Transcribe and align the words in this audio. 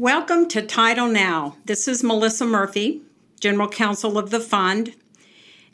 Welcome 0.00 0.48
to 0.48 0.62
Title 0.62 1.08
Now. 1.08 1.56
This 1.66 1.86
is 1.86 2.02
Melissa 2.02 2.46
Murphy, 2.46 3.02
General 3.38 3.68
Counsel 3.68 4.16
of 4.16 4.30
the 4.30 4.40
Fund, 4.40 4.94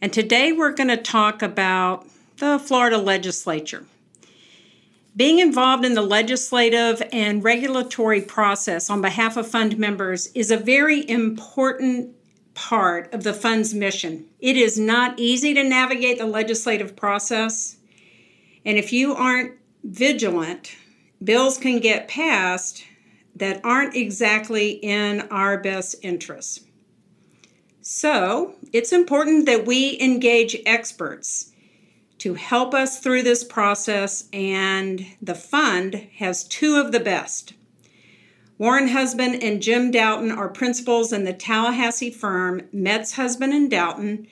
and 0.02 0.12
today 0.12 0.50
we're 0.50 0.72
going 0.72 0.88
to 0.88 0.96
talk 0.96 1.42
about 1.42 2.08
the 2.38 2.58
Florida 2.58 2.98
legislature. 2.98 3.84
Being 5.14 5.38
involved 5.38 5.84
in 5.84 5.94
the 5.94 6.02
legislative 6.02 7.00
and 7.12 7.44
regulatory 7.44 8.20
process 8.20 8.90
on 8.90 9.00
behalf 9.00 9.36
of 9.36 9.46
fund 9.46 9.78
members 9.78 10.26
is 10.34 10.50
a 10.50 10.56
very 10.56 11.08
important 11.08 12.12
part 12.54 13.14
of 13.14 13.22
the 13.22 13.32
fund's 13.32 13.74
mission. 13.74 14.26
It 14.40 14.56
is 14.56 14.76
not 14.76 15.20
easy 15.20 15.54
to 15.54 15.62
navigate 15.62 16.18
the 16.18 16.26
legislative 16.26 16.96
process, 16.96 17.76
and 18.64 18.76
if 18.76 18.92
you 18.92 19.14
aren't 19.14 19.52
vigilant, 19.84 20.74
bills 21.22 21.58
can 21.58 21.78
get 21.78 22.08
passed 22.08 22.82
that 23.36 23.60
aren't 23.64 23.94
exactly 23.94 24.70
in 24.70 25.22
our 25.30 25.58
best 25.58 25.96
interests. 26.02 26.64
So, 27.82 28.54
it's 28.72 28.92
important 28.92 29.46
that 29.46 29.66
we 29.66 30.00
engage 30.00 30.56
experts 30.66 31.52
to 32.18 32.34
help 32.34 32.74
us 32.74 32.98
through 32.98 33.22
this 33.22 33.44
process, 33.44 34.28
and 34.32 35.06
the 35.22 35.34
fund 35.34 36.08
has 36.16 36.44
two 36.44 36.76
of 36.76 36.90
the 36.90 37.00
best. 37.00 37.52
Warren 38.58 38.88
Husband 38.88 39.42
and 39.42 39.62
Jim 39.62 39.92
Daughton 39.92 40.34
are 40.34 40.48
principals 40.48 41.12
in 41.12 41.24
the 41.24 41.34
Tallahassee 41.34 42.10
firm 42.10 42.62
Metz 42.72 43.12
Husband 43.12 43.52
and 43.52 43.70
Daughton, 43.70 44.26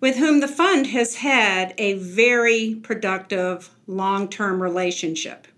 with 0.00 0.16
whom 0.16 0.38
the 0.38 0.48
fund 0.48 0.86
has 0.88 1.16
had 1.16 1.74
a 1.78 1.94
very 1.94 2.76
productive 2.76 3.70
long 3.88 4.28
term 4.28 4.62
relationship. 4.62 5.48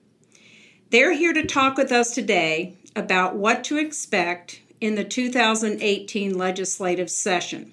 They're 0.90 1.12
here 1.12 1.34
to 1.34 1.44
talk 1.44 1.76
with 1.76 1.92
us 1.92 2.14
today 2.14 2.77
about 2.98 3.36
what 3.36 3.64
to 3.64 3.78
expect 3.78 4.60
in 4.80 4.94
the 4.94 5.04
2018 5.04 6.36
legislative 6.36 7.10
session. 7.10 7.72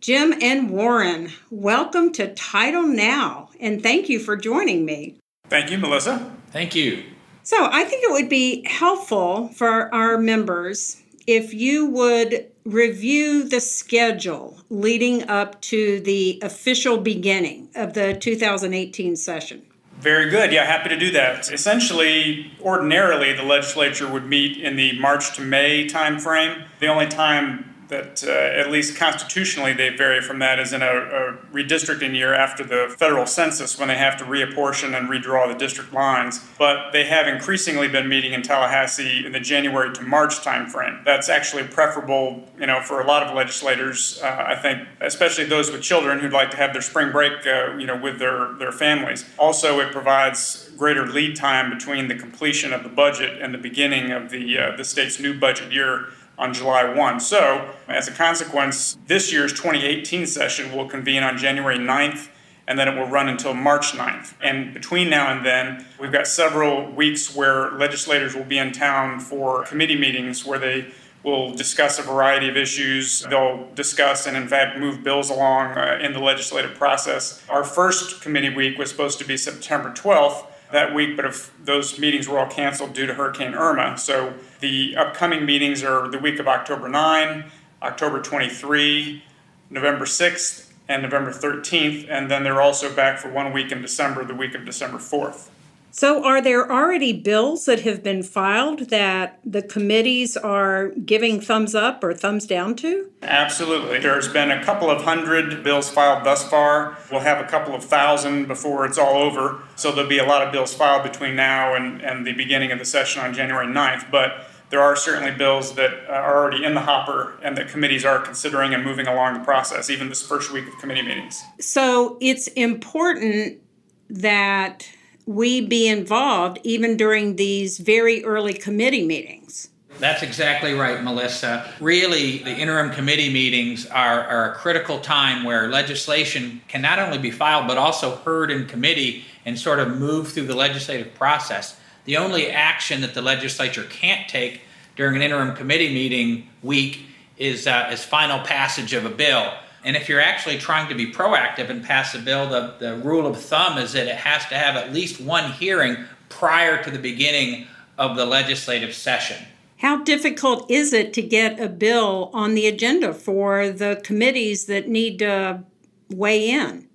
Jim 0.00 0.34
and 0.40 0.70
Warren, 0.70 1.32
welcome 1.50 2.12
to 2.12 2.32
Title 2.34 2.86
Now, 2.86 3.50
and 3.58 3.82
thank 3.82 4.08
you 4.08 4.18
for 4.18 4.36
joining 4.36 4.84
me. 4.84 5.16
Thank 5.48 5.70
you, 5.70 5.78
Melissa. 5.78 6.32
Thank 6.50 6.74
you. 6.74 7.02
So, 7.42 7.68
I 7.70 7.84
think 7.84 8.04
it 8.04 8.12
would 8.12 8.28
be 8.28 8.66
helpful 8.68 9.48
for 9.48 9.92
our 9.94 10.18
members 10.18 11.02
if 11.26 11.52
you 11.52 11.86
would 11.86 12.46
review 12.64 13.48
the 13.48 13.60
schedule 13.60 14.58
leading 14.70 15.28
up 15.28 15.60
to 15.62 16.00
the 16.00 16.40
official 16.42 16.98
beginning 16.98 17.68
of 17.74 17.94
the 17.94 18.14
2018 18.14 19.16
session. 19.16 19.65
Very 19.98 20.28
good. 20.28 20.52
Yeah, 20.52 20.64
happy 20.64 20.90
to 20.90 20.98
do 20.98 21.10
that. 21.12 21.50
Essentially, 21.50 22.52
ordinarily, 22.60 23.32
the 23.32 23.42
legislature 23.42 24.10
would 24.10 24.26
meet 24.26 24.58
in 24.58 24.76
the 24.76 24.98
March 25.00 25.34
to 25.36 25.42
May 25.42 25.86
timeframe. 25.86 26.64
The 26.80 26.88
only 26.88 27.06
time 27.06 27.65
that, 27.88 28.24
uh, 28.26 28.30
at 28.30 28.70
least 28.70 28.96
constitutionally, 28.96 29.72
they 29.72 29.90
vary 29.90 30.20
from 30.20 30.38
that 30.40 30.58
is 30.58 30.72
in 30.72 30.82
a, 30.82 30.86
a, 30.86 31.32
redistricting 31.52 32.14
year 32.14 32.34
after 32.34 32.64
the 32.64 32.94
federal 32.98 33.26
census 33.26 33.78
when 33.78 33.88
they 33.88 33.96
have 33.96 34.16
to 34.16 34.24
reapportion 34.24 34.96
and 34.96 35.08
redraw 35.08 35.46
the 35.50 35.58
district 35.58 35.92
lines. 35.92 36.44
But 36.58 36.90
they 36.92 37.04
have 37.04 37.26
increasingly 37.28 37.88
been 37.88 38.08
meeting 38.08 38.32
in 38.32 38.42
Tallahassee 38.42 39.24
in 39.24 39.32
the 39.32 39.40
January 39.40 39.92
to 39.94 40.02
March 40.02 40.36
timeframe. 40.40 41.04
That's 41.04 41.28
actually 41.28 41.64
preferable, 41.64 42.48
you 42.58 42.66
know, 42.66 42.80
for 42.80 43.00
a 43.00 43.06
lot 43.06 43.22
of 43.22 43.34
legislators. 43.34 44.20
Uh, 44.22 44.44
I 44.48 44.56
think, 44.56 44.86
especially 45.00 45.44
those 45.44 45.70
with 45.70 45.82
children 45.82 46.18
who'd 46.18 46.32
like 46.32 46.50
to 46.50 46.56
have 46.56 46.72
their 46.72 46.82
spring 46.82 47.12
break, 47.12 47.46
uh, 47.46 47.76
you 47.76 47.86
know, 47.86 47.96
with 47.96 48.18
their 48.18 48.54
their 48.54 48.72
families. 48.72 49.24
Also, 49.38 49.80
it 49.80 49.92
provides 49.92 50.70
greater 50.76 51.06
lead 51.06 51.36
time 51.36 51.70
between 51.70 52.08
the 52.08 52.14
completion 52.14 52.72
of 52.72 52.82
the 52.82 52.88
budget 52.88 53.40
and 53.40 53.54
the 53.54 53.58
beginning 53.58 54.10
of 54.12 54.30
the 54.30 54.58
uh, 54.58 54.76
the 54.76 54.84
state's 54.84 55.20
new 55.20 55.38
budget 55.38 55.72
year 55.72 56.08
on 56.38 56.52
July 56.52 56.92
1. 56.92 57.20
So, 57.20 57.74
as 57.88 58.08
a 58.08 58.12
consequence, 58.12 58.98
this 59.06 59.32
year's 59.32 59.52
2018 59.52 60.26
session 60.26 60.74
will 60.76 60.86
convene 60.86 61.22
on 61.22 61.36
January 61.36 61.78
9th 61.78 62.28
and 62.68 62.78
then 62.78 62.88
it 62.88 62.98
will 62.98 63.06
run 63.06 63.28
until 63.28 63.54
March 63.54 63.92
9th. 63.92 64.34
And 64.42 64.74
between 64.74 65.08
now 65.08 65.32
and 65.32 65.46
then, 65.46 65.86
we've 66.00 66.12
got 66.12 66.26
several 66.26 66.90
weeks 66.90 67.34
where 67.34 67.70
legislators 67.72 68.34
will 68.34 68.44
be 68.44 68.58
in 68.58 68.72
town 68.72 69.20
for 69.20 69.64
committee 69.64 69.96
meetings 69.96 70.44
where 70.44 70.58
they 70.58 70.88
will 71.22 71.54
discuss 71.54 71.98
a 71.98 72.02
variety 72.02 72.48
of 72.48 72.56
issues. 72.56 73.22
They'll 73.22 73.68
discuss 73.74 74.26
and, 74.26 74.36
in 74.36 74.48
fact, 74.48 74.78
move 74.78 75.02
bills 75.02 75.30
along 75.30 75.76
uh, 75.76 75.98
in 76.00 76.12
the 76.12 76.20
legislative 76.20 76.76
process. 76.76 77.42
Our 77.48 77.64
first 77.64 78.20
committee 78.20 78.54
week 78.54 78.78
was 78.78 78.90
supposed 78.90 79.18
to 79.18 79.24
be 79.24 79.36
September 79.36 79.90
12th 79.92 80.46
that 80.72 80.94
week, 80.94 81.16
but 81.16 81.24
if 81.24 81.52
those 81.64 81.98
meetings 81.98 82.28
were 82.28 82.38
all 82.38 82.50
canceled 82.50 82.92
due 82.92 83.06
to 83.06 83.14
Hurricane 83.14 83.54
Irma. 83.54 83.98
So 83.98 84.34
the 84.60 84.96
upcoming 84.96 85.44
meetings 85.44 85.82
are 85.82 86.08
the 86.08 86.18
week 86.18 86.38
of 86.38 86.48
October 86.48 86.88
9, 86.88 87.44
October 87.82 88.22
23, 88.22 89.22
November 89.70 90.04
6th, 90.04 90.72
and 90.88 91.02
November 91.02 91.30
13th, 91.32 92.06
and 92.08 92.30
then 92.30 92.44
they're 92.44 92.62
also 92.62 92.94
back 92.94 93.18
for 93.18 93.28
one 93.28 93.52
week 93.52 93.72
in 93.72 93.82
December, 93.82 94.24
the 94.24 94.34
week 94.34 94.54
of 94.54 94.64
December 94.64 94.98
4th. 94.98 95.48
So, 95.98 96.22
are 96.22 96.42
there 96.42 96.70
already 96.70 97.14
bills 97.14 97.64
that 97.64 97.80
have 97.80 98.02
been 98.02 98.22
filed 98.22 98.90
that 98.90 99.40
the 99.46 99.62
committees 99.62 100.36
are 100.36 100.88
giving 100.90 101.40
thumbs 101.40 101.74
up 101.74 102.04
or 102.04 102.12
thumbs 102.12 102.44
down 102.44 102.74
to? 102.76 103.10
Absolutely. 103.22 104.00
There's 104.00 104.28
been 104.28 104.50
a 104.50 104.62
couple 104.62 104.90
of 104.90 105.04
hundred 105.04 105.64
bills 105.64 105.88
filed 105.88 106.22
thus 106.22 106.46
far. 106.46 106.98
We'll 107.10 107.22
have 107.22 107.42
a 107.42 107.48
couple 107.48 107.74
of 107.74 107.82
thousand 107.82 108.46
before 108.46 108.84
it's 108.84 108.98
all 108.98 109.16
over. 109.16 109.62
So, 109.76 109.90
there'll 109.90 110.06
be 110.06 110.18
a 110.18 110.26
lot 110.26 110.46
of 110.46 110.52
bills 110.52 110.74
filed 110.74 111.02
between 111.02 111.34
now 111.34 111.74
and, 111.74 112.02
and 112.02 112.26
the 112.26 112.34
beginning 112.34 112.72
of 112.72 112.78
the 112.78 112.84
session 112.84 113.22
on 113.22 113.32
January 113.32 113.66
9th. 113.66 114.10
But 114.10 114.50
there 114.68 114.82
are 114.82 114.96
certainly 114.96 115.30
bills 115.30 115.76
that 115.76 116.10
are 116.10 116.36
already 116.36 116.62
in 116.62 116.74
the 116.74 116.82
hopper 116.82 117.38
and 117.42 117.56
that 117.56 117.68
committees 117.68 118.04
are 118.04 118.18
considering 118.18 118.74
and 118.74 118.84
moving 118.84 119.06
along 119.06 119.32
the 119.32 119.44
process, 119.46 119.88
even 119.88 120.10
this 120.10 120.20
first 120.20 120.52
week 120.52 120.68
of 120.68 120.76
committee 120.76 121.00
meetings. 121.00 121.42
So, 121.58 122.18
it's 122.20 122.48
important 122.48 123.62
that 124.10 124.86
we 125.26 125.60
be 125.60 125.88
involved 125.88 126.58
even 126.62 126.96
during 126.96 127.36
these 127.36 127.78
very 127.78 128.24
early 128.24 128.54
committee 128.54 129.04
meetings. 129.04 129.68
That's 129.98 130.22
exactly 130.22 130.74
right, 130.74 131.02
Melissa. 131.02 131.72
Really, 131.80 132.38
the 132.38 132.54
interim 132.54 132.90
committee 132.90 133.32
meetings 133.32 133.86
are, 133.86 134.20
are, 134.24 134.52
a 134.52 134.54
critical 134.54 135.00
time 135.00 135.42
where 135.42 135.68
legislation 135.68 136.60
can 136.68 136.82
not 136.82 136.98
only 136.98 137.16
be 137.16 137.30
filed 137.30 137.66
but 137.66 137.78
also 137.78 138.16
heard 138.16 138.50
in 138.50 138.66
committee 138.66 139.24
and 139.46 139.58
sort 139.58 139.78
of 139.78 139.96
move 139.96 140.28
through 140.28 140.46
the 140.46 140.54
legislative 140.54 141.14
process. 141.14 141.80
The 142.04 142.18
only 142.18 142.50
action 142.50 143.00
that 143.00 143.14
the 143.14 143.22
legislature 143.22 143.84
can't 143.84 144.28
take 144.28 144.60
during 144.96 145.16
an 145.16 145.22
interim 145.22 145.56
committee 145.56 145.92
meeting 145.92 146.48
week 146.62 147.06
is, 147.38 147.66
uh, 147.66 147.88
is 147.90 148.04
final 148.04 148.38
passage 148.40 148.92
of 148.92 149.06
a 149.06 149.10
bill. 149.10 149.52
And 149.86 149.94
if 149.94 150.08
you're 150.08 150.20
actually 150.20 150.58
trying 150.58 150.88
to 150.88 150.96
be 150.96 151.12
proactive 151.12 151.70
and 151.70 151.82
pass 151.82 152.12
a 152.16 152.18
bill, 152.18 152.50
the, 152.50 152.74
the 152.80 152.96
rule 152.96 153.24
of 153.24 153.40
thumb 153.40 153.78
is 153.78 153.92
that 153.92 154.08
it 154.08 154.16
has 154.16 154.44
to 154.48 154.56
have 154.56 154.74
at 154.74 154.92
least 154.92 155.20
one 155.20 155.52
hearing 155.52 155.96
prior 156.28 156.82
to 156.82 156.90
the 156.90 156.98
beginning 156.98 157.68
of 157.96 158.16
the 158.16 158.26
legislative 158.26 158.92
session. 158.92 159.46
How 159.78 160.02
difficult 160.02 160.68
is 160.68 160.92
it 160.92 161.12
to 161.12 161.22
get 161.22 161.60
a 161.60 161.68
bill 161.68 162.30
on 162.34 162.54
the 162.54 162.66
agenda 162.66 163.14
for 163.14 163.70
the 163.70 164.00
committees 164.02 164.64
that 164.64 164.88
need 164.88 165.20
to 165.20 165.62
weigh 166.10 166.50
in? 166.50 166.88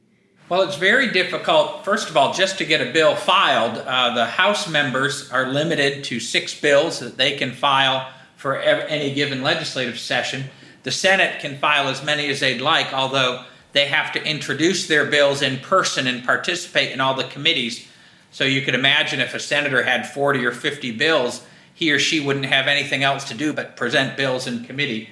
Well, 0.50 0.63
it's 0.63 0.75
very 0.75 1.12
difficult, 1.12 1.85
first 1.85 2.09
of 2.09 2.18
all, 2.18 2.34
just 2.34 2.57
to 2.57 2.66
get 2.66 2.85
a 2.85 2.91
bill 2.91 3.16
filed. 3.16 3.78
Uh, 3.78 4.13
the 4.13 4.25
House 4.25 4.68
members 4.68 5.31
are 5.31 5.47
limited 5.47 6.03
to 6.06 6.19
six 6.19 6.59
bills 6.59 7.00
that 7.00 7.16
they 7.16 7.38
can 7.38 7.53
file 7.53 8.12
for 8.35 8.57
any 8.57 9.13
given 9.13 9.41
legislative 9.44 9.97
session. 9.97 10.44
The 10.84 10.92
Senate 10.92 11.40
can 11.40 11.58
file 11.58 11.88
as 11.88 12.03
many 12.03 12.30
as 12.30 12.40
they'd 12.40 12.62
like, 12.62 12.94
although 12.94 13.46
they 13.74 13.86
have 13.86 14.12
to 14.14 14.24
introduce 14.24 14.88
their 14.88 15.06
bills 15.06 15.42
in 15.42 15.59
person 15.59 16.08
and 16.08 16.25
participate 16.25 16.92
in 16.92 17.00
all 17.00 17.13
the 17.13 17.24
committees. 17.25 17.88
So 18.31 18.44
you 18.44 18.62
could 18.62 18.75
imagine 18.75 19.19
if 19.19 19.33
a 19.33 19.39
senator 19.39 19.83
had 19.83 20.10
40 20.10 20.45
or 20.45 20.51
50 20.51 20.92
bills, 20.92 21.45
he 21.74 21.92
or 21.92 22.00
she 22.00 22.19
wouldn't 22.19 22.45
have 22.45 22.68
anything 22.68 23.04
else 23.04 23.25
to 23.25 23.33
do 23.33 23.54
but 23.54 23.75
present 23.75 24.18
bills 24.18 24.48
in 24.48 24.63
committee. 24.63 25.10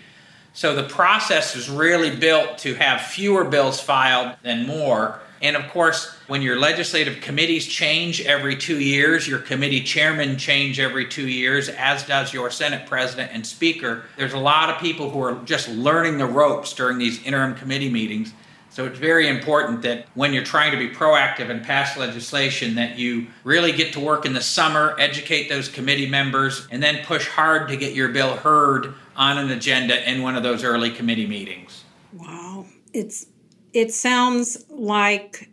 So 0.54 0.76
the 0.76 0.84
process 0.84 1.56
is 1.56 1.70
really 1.70 2.16
built 2.16 2.58
to 2.60 2.74
have 2.76 3.02
fewer 3.02 3.44
bills 3.44 3.80
filed 3.80 4.36
than 4.44 4.66
more. 4.66 5.20
And 5.42 5.56
of 5.56 5.70
course, 5.70 6.16
when 6.28 6.42
your 6.42 6.60
legislative 6.60 7.22
committees 7.22 7.66
change 7.66 8.22
every 8.22 8.56
two 8.56 8.80
years, 8.80 9.28
your 9.28 9.40
committee 9.40 9.82
chairman 9.82 10.38
change 10.38 10.80
every 10.80 11.08
two 11.08 11.28
years, 11.28 11.70
as 11.70 12.06
does 12.06 12.34
your 12.34 12.52
Senate 12.52 12.88
president 12.88 13.32
and 13.34 13.46
speaker, 13.46 14.04
there's 14.18 14.34
a 14.34 14.40
lot 14.40 14.70
of 14.70 14.80
people 14.80 15.10
who 15.10 15.22
are 15.22 15.36
just 15.46 15.70
learning 15.70 16.18
the 16.18 16.26
ropes 16.26 16.74
during 16.74 16.98
these 16.98 17.24
interim 17.24 17.56
committee 17.56 17.90
meetings. 17.90 18.34
So 18.72 18.86
it's 18.86 19.00
very 19.00 19.28
important 19.28 19.82
that 19.82 20.06
when 20.14 20.32
you're 20.32 20.44
trying 20.44 20.72
to 20.72 20.78
be 20.78 20.90
proactive 20.90 21.50
and 21.50 21.64
pass 21.64 21.98
legislation 21.98 22.76
that 22.76 23.00
you 23.00 23.28
really 23.44 23.72
get 23.72 23.94
to 23.94 24.00
work 24.00 24.26
in 24.26 24.34
the 24.34 24.42
summer, 24.42 24.96
educate 25.00 25.50
those 25.50 25.68
committee 25.68 26.08
members, 26.08 26.68
and 26.70 26.82
then 26.82 27.04
push 27.04 27.28
hard 27.28 27.68
to 27.70 27.78
get 27.78 27.94
your 27.94 28.10
bill 28.10 28.36
heard 28.36 28.94
on 29.16 29.38
an 29.38 29.50
agenda 29.50 30.10
in 30.10 30.22
one 30.22 30.36
of 30.36 30.44
those 30.44 30.64
early 30.64 30.92
committee 30.92 31.26
meetings. 31.26 31.84
Wow. 32.14 32.68
It's 32.94 33.26
it 33.74 33.94
sounds 33.94 34.66
like 34.70 35.50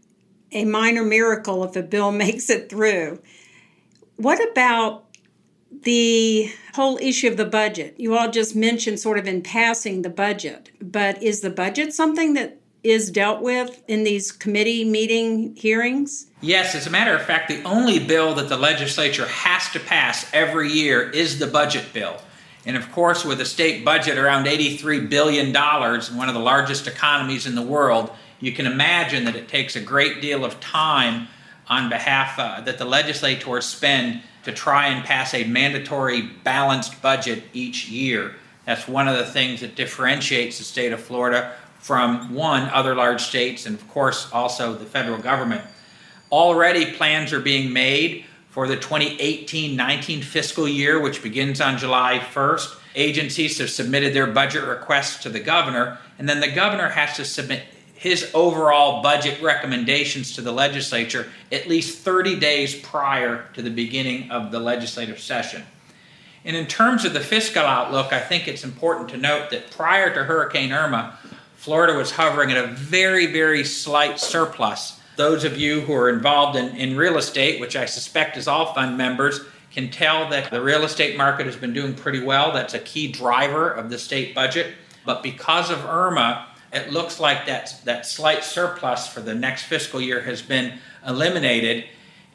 a 0.52 0.64
minor 0.64 1.04
miracle 1.04 1.64
if 1.64 1.76
a 1.76 1.82
bill 1.82 2.12
makes 2.26 2.50
it 2.50 2.68
through. 2.68 3.20
What 4.16 4.40
about 4.50 5.06
the 5.82 6.50
whole 6.74 6.98
issue 6.98 7.28
of 7.28 7.36
the 7.36 7.44
budget. 7.44 7.94
You 7.98 8.16
all 8.16 8.30
just 8.30 8.54
mentioned 8.54 9.00
sort 9.00 9.18
of 9.18 9.26
in 9.26 9.42
passing 9.42 10.02
the 10.02 10.10
budget, 10.10 10.70
but 10.80 11.22
is 11.22 11.40
the 11.40 11.50
budget 11.50 11.92
something 11.92 12.34
that 12.34 12.60
is 12.82 13.10
dealt 13.10 13.42
with 13.42 13.82
in 13.88 14.04
these 14.04 14.30
committee 14.30 14.84
meeting 14.84 15.56
hearings? 15.56 16.26
Yes, 16.40 16.74
as 16.74 16.86
a 16.86 16.90
matter 16.90 17.14
of 17.14 17.22
fact, 17.22 17.48
the 17.48 17.62
only 17.64 17.98
bill 17.98 18.34
that 18.34 18.48
the 18.48 18.56
legislature 18.56 19.26
has 19.26 19.68
to 19.70 19.80
pass 19.80 20.28
every 20.32 20.70
year 20.70 21.10
is 21.10 21.38
the 21.38 21.46
budget 21.46 21.92
bill. 21.92 22.16
And 22.66 22.76
of 22.76 22.90
course, 22.90 23.24
with 23.24 23.40
a 23.40 23.44
state 23.44 23.84
budget 23.84 24.18
around 24.18 24.46
$83 24.46 25.08
billion, 25.08 25.54
one 25.54 26.28
of 26.28 26.34
the 26.34 26.40
largest 26.40 26.88
economies 26.88 27.46
in 27.46 27.54
the 27.54 27.62
world, 27.62 28.10
you 28.40 28.52
can 28.52 28.66
imagine 28.66 29.24
that 29.24 29.36
it 29.36 29.48
takes 29.48 29.76
a 29.76 29.80
great 29.80 30.20
deal 30.20 30.44
of 30.44 30.58
time 30.58 31.28
on 31.68 31.88
behalf 31.88 32.38
uh, 32.38 32.60
that 32.62 32.78
the 32.78 32.84
legislators 32.84 33.66
spend 33.66 34.20
to 34.42 34.52
try 34.52 34.88
and 34.88 35.04
pass 35.04 35.32
a 35.32 35.44
mandatory 35.44 36.22
balanced 36.22 37.00
budget 37.00 37.44
each 37.52 37.88
year. 37.88 38.34
That's 38.64 38.88
one 38.88 39.06
of 39.06 39.16
the 39.16 39.24
things 39.24 39.60
that 39.60 39.76
differentiates 39.76 40.58
the 40.58 40.64
state 40.64 40.92
of 40.92 41.00
Florida 41.00 41.54
from 41.78 42.34
one, 42.34 42.62
other 42.70 42.96
large 42.96 43.22
states, 43.22 43.66
and 43.66 43.76
of 43.76 43.88
course 43.88 44.30
also 44.32 44.74
the 44.74 44.84
federal 44.84 45.18
government. 45.18 45.62
Already 46.32 46.92
plans 46.92 47.32
are 47.32 47.40
being 47.40 47.72
made 47.72 48.26
for 48.56 48.66
the 48.66 48.76
2018 48.76 49.76
19 49.76 50.22
fiscal 50.22 50.66
year, 50.66 50.98
which 50.98 51.22
begins 51.22 51.60
on 51.60 51.76
July 51.76 52.18
1st. 52.32 52.74
Agencies 52.94 53.58
have 53.58 53.68
submitted 53.68 54.14
their 54.14 54.28
budget 54.28 54.64
requests 54.64 55.22
to 55.24 55.28
the 55.28 55.40
governor, 55.40 55.98
and 56.18 56.26
then 56.26 56.40
the 56.40 56.50
governor 56.50 56.88
has 56.88 57.14
to 57.16 57.24
submit 57.26 57.64
his 57.96 58.30
overall 58.32 59.02
budget 59.02 59.42
recommendations 59.42 60.32
to 60.36 60.40
the 60.40 60.52
legislature 60.52 61.26
at 61.52 61.68
least 61.68 61.98
30 61.98 62.40
days 62.40 62.74
prior 62.74 63.44
to 63.52 63.60
the 63.60 63.68
beginning 63.68 64.30
of 64.30 64.50
the 64.50 64.58
legislative 64.58 65.20
session. 65.20 65.62
And 66.42 66.56
in 66.56 66.66
terms 66.66 67.04
of 67.04 67.12
the 67.12 67.20
fiscal 67.20 67.66
outlook, 67.66 68.14
I 68.14 68.20
think 68.20 68.48
it's 68.48 68.64
important 68.64 69.10
to 69.10 69.18
note 69.18 69.50
that 69.50 69.70
prior 69.70 70.14
to 70.14 70.24
Hurricane 70.24 70.72
Irma, 70.72 71.18
Florida 71.56 71.92
was 71.92 72.12
hovering 72.12 72.52
at 72.52 72.64
a 72.64 72.68
very, 72.68 73.26
very 73.26 73.64
slight 73.64 74.18
surplus. 74.18 74.98
Those 75.16 75.44
of 75.44 75.56
you 75.56 75.80
who 75.80 75.94
are 75.94 76.10
involved 76.10 76.56
in, 76.56 76.76
in 76.76 76.96
real 76.96 77.16
estate, 77.16 77.60
which 77.60 77.74
I 77.74 77.86
suspect 77.86 78.36
is 78.36 78.46
all 78.46 78.74
fund 78.74 78.98
members, 78.98 79.40
can 79.72 79.90
tell 79.90 80.28
that 80.30 80.50
the 80.50 80.62
real 80.62 80.84
estate 80.84 81.16
market 81.16 81.46
has 81.46 81.56
been 81.56 81.72
doing 81.72 81.94
pretty 81.94 82.22
well. 82.22 82.52
That's 82.52 82.74
a 82.74 82.78
key 82.78 83.10
driver 83.10 83.70
of 83.70 83.90
the 83.90 83.98
state 83.98 84.34
budget. 84.34 84.74
But 85.04 85.22
because 85.22 85.70
of 85.70 85.84
Irma, 85.84 86.48
it 86.72 86.92
looks 86.92 87.20
like 87.20 87.46
that, 87.46 87.80
that 87.84 88.06
slight 88.06 88.44
surplus 88.44 89.08
for 89.08 89.20
the 89.20 89.34
next 89.34 89.64
fiscal 89.64 90.00
year 90.00 90.20
has 90.20 90.42
been 90.42 90.78
eliminated. 91.06 91.84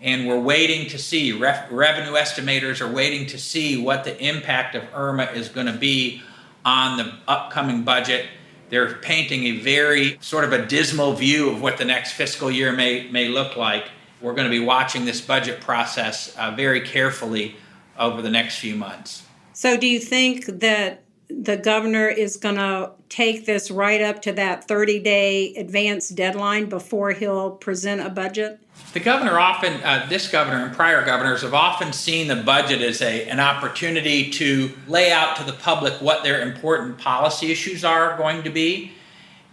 And 0.02 0.28
we're 0.28 0.40
waiting 0.40 0.90
to 0.90 0.98
see, 0.98 1.32
revenue 1.34 2.14
estimators 2.14 2.82
are 2.82 2.92
waiting 2.92 3.28
to 3.28 3.38
see 3.38 3.82
what 3.82 4.04
the 4.04 4.20
impact 4.20 4.74
of 4.74 4.84
Irma 4.94 5.26
is 5.26 5.50
going 5.50 5.68
to 5.68 5.74
be 5.74 6.24
on 6.66 6.98
the 6.98 7.14
upcoming 7.28 7.84
budget 7.84 8.28
they're 8.72 8.96
painting 8.96 9.44
a 9.44 9.60
very 9.60 10.18
sort 10.22 10.46
of 10.46 10.54
a 10.54 10.66
dismal 10.66 11.14
view 11.14 11.50
of 11.50 11.62
what 11.62 11.78
the 11.78 11.86
next 11.86 12.14
fiscal 12.14 12.50
year 12.50 12.72
may, 12.72 13.08
may 13.12 13.28
look 13.28 13.56
like. 13.56 13.86
We're 14.22 14.34
going 14.34 14.50
to 14.50 14.52
be 14.52 14.64
watching 14.64 15.04
this 15.06 15.20
budget 15.20 15.60
process 15.62 16.36
uh, 16.38 16.52
very 16.52 16.82
carefully 16.82 17.58
over 18.00 18.22
the 18.22 18.30
next 18.30 18.60
few 18.60 18.76
months. 18.76 19.24
So, 19.54 19.78
do 19.78 19.86
you 19.86 20.00
think 20.00 20.46
that 20.46 21.04
the 21.42 21.58
governor 21.58 22.08
is 22.08 22.38
going 22.38 22.56
to 22.56 22.92
take 23.10 23.46
this 23.46 23.70
right 23.70 24.02
up 24.02 24.22
to 24.24 24.32
that 24.34 24.68
30 24.68 25.00
day 25.00 25.56
advance 25.56 26.10
deadline 26.10 26.70
before 26.70 27.12
he'll 27.12 27.52
present 27.52 28.02
a 28.02 28.10
budget? 28.10 28.60
The 28.94 29.00
governor 29.00 29.40
often, 29.40 29.82
uh, 29.84 30.06
this 30.10 30.30
governor 30.30 30.66
and 30.66 30.76
prior 30.76 31.06
governors 31.06 31.44
have 31.44 31.54
often 31.54 31.94
seen 31.94 32.28
the 32.28 32.36
budget 32.36 32.82
as 32.82 33.02
a, 33.02 33.28
an 33.30 33.40
opportunity 33.40 34.30
to 34.32 34.72
lay 34.88 35.12
out 35.12 35.38
to 35.38 35.44
the 35.44 35.54
public 35.54 35.94
what 36.02 36.24
their 36.24 36.42
important 36.42 36.98
policy 36.98 37.52
issues 37.52 37.86
are 37.86 38.18
going 38.18 38.44
to 38.44 38.50
be. 38.50 38.92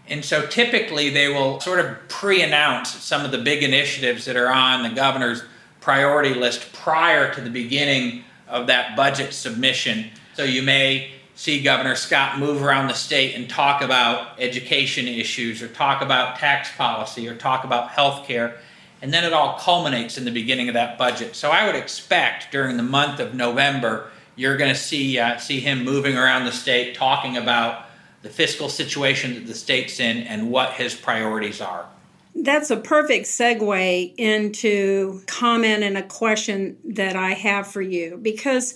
And 0.08 0.24
so 0.24 0.46
typically 0.46 1.10
they 1.10 1.28
will 1.28 1.60
sort 1.60 1.80
of 1.80 1.96
pre 2.08 2.42
announce 2.42 2.90
some 2.90 3.24
of 3.24 3.30
the 3.30 3.38
big 3.38 3.62
initiatives 3.62 4.24
that 4.24 4.36
are 4.36 4.48
on 4.48 4.82
the 4.82 4.90
governor's 4.90 5.44
priority 5.80 6.34
list 6.34 6.72
prior 6.72 7.32
to 7.34 7.40
the 7.40 7.50
beginning 7.50 8.24
of 8.48 8.66
that 8.66 8.96
budget 8.96 9.32
submission. 9.32 10.10
So 10.34 10.44
you 10.44 10.62
may 10.62 11.10
see 11.38 11.62
Governor 11.62 11.94
Scott 11.94 12.40
move 12.40 12.64
around 12.64 12.88
the 12.88 12.94
state 12.94 13.36
and 13.36 13.48
talk 13.48 13.80
about 13.80 14.40
education 14.40 15.06
issues 15.06 15.62
or 15.62 15.68
talk 15.68 16.02
about 16.02 16.36
tax 16.36 16.68
policy 16.76 17.28
or 17.28 17.36
talk 17.36 17.62
about 17.62 17.90
health 17.90 18.26
care 18.26 18.58
and 19.00 19.14
then 19.14 19.22
it 19.22 19.32
all 19.32 19.56
culminates 19.56 20.18
in 20.18 20.24
the 20.24 20.32
beginning 20.32 20.66
of 20.66 20.74
that 20.74 20.98
budget. 20.98 21.36
So 21.36 21.52
I 21.52 21.64
would 21.64 21.76
expect 21.76 22.50
during 22.50 22.76
the 22.76 22.82
month 22.82 23.20
of 23.20 23.34
November, 23.34 24.10
you're 24.34 24.56
going 24.56 24.74
to 24.74 24.80
see 24.80 25.16
uh, 25.16 25.38
see 25.38 25.60
him 25.60 25.84
moving 25.84 26.16
around 26.16 26.44
the 26.44 26.50
state, 26.50 26.96
talking 26.96 27.36
about 27.36 27.86
the 28.22 28.28
fiscal 28.28 28.68
situation 28.68 29.34
that 29.34 29.46
the 29.46 29.54
state's 29.54 30.00
in 30.00 30.18
and 30.18 30.50
what 30.50 30.72
his 30.72 30.96
priorities 30.96 31.60
are. 31.60 31.86
That's 32.34 32.70
a 32.70 32.76
perfect 32.76 33.26
segue 33.26 34.14
into 34.16 35.22
comment 35.28 35.84
and 35.84 35.96
a 35.96 36.02
question 36.02 36.76
that 36.84 37.14
I 37.14 37.30
have 37.30 37.68
for 37.68 37.80
you 37.80 38.18
because 38.20 38.74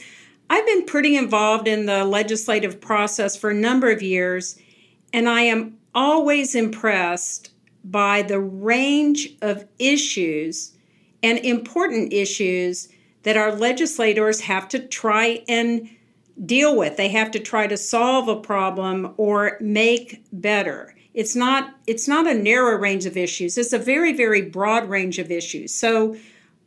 I've 0.53 0.67
been 0.67 0.85
pretty 0.85 1.17
involved 1.17 1.67
in 1.67 1.87
the 1.87 2.05
legislative 2.05 2.79
process 2.79 3.39
for 3.39 3.49
a 3.49 3.55
number 3.55 3.91
of 3.91 4.03
years, 4.03 4.59
and 5.11 5.27
I 5.27 5.41
am 5.41 5.79
always 5.95 6.55
impressed 6.55 7.53
by 7.83 8.21
the 8.21 8.39
range 8.39 9.31
of 9.41 9.65
issues 9.79 10.77
and 11.23 11.39
important 11.39 12.13
issues 12.13 12.91
that 13.23 13.39
our 13.39 13.51
legislators 13.51 14.43
have 14.43 14.69
to 14.69 14.79
try 14.79 15.43
and 15.49 15.89
deal 16.45 16.77
with. 16.77 16.99
They 16.99 17.09
have 17.09 17.31
to 17.31 17.39
try 17.39 17.67
to 17.67 17.79
solve 17.79 18.29
a 18.29 18.37
problem 18.37 19.15
or 19.17 19.57
make 19.59 20.23
better. 20.35 20.95
It's 21.15 21.35
not 21.35 21.75
it's 21.87 22.07
not 22.07 22.27
a 22.27 22.35
narrow 22.35 22.77
range 22.77 23.07
of 23.07 23.17
issues. 23.17 23.57
It's 23.57 23.73
a 23.73 23.79
very 23.79 24.13
very 24.13 24.43
broad 24.43 24.91
range 24.91 25.19
of 25.19 25.31
issues. 25.31 25.73
So 25.73 26.15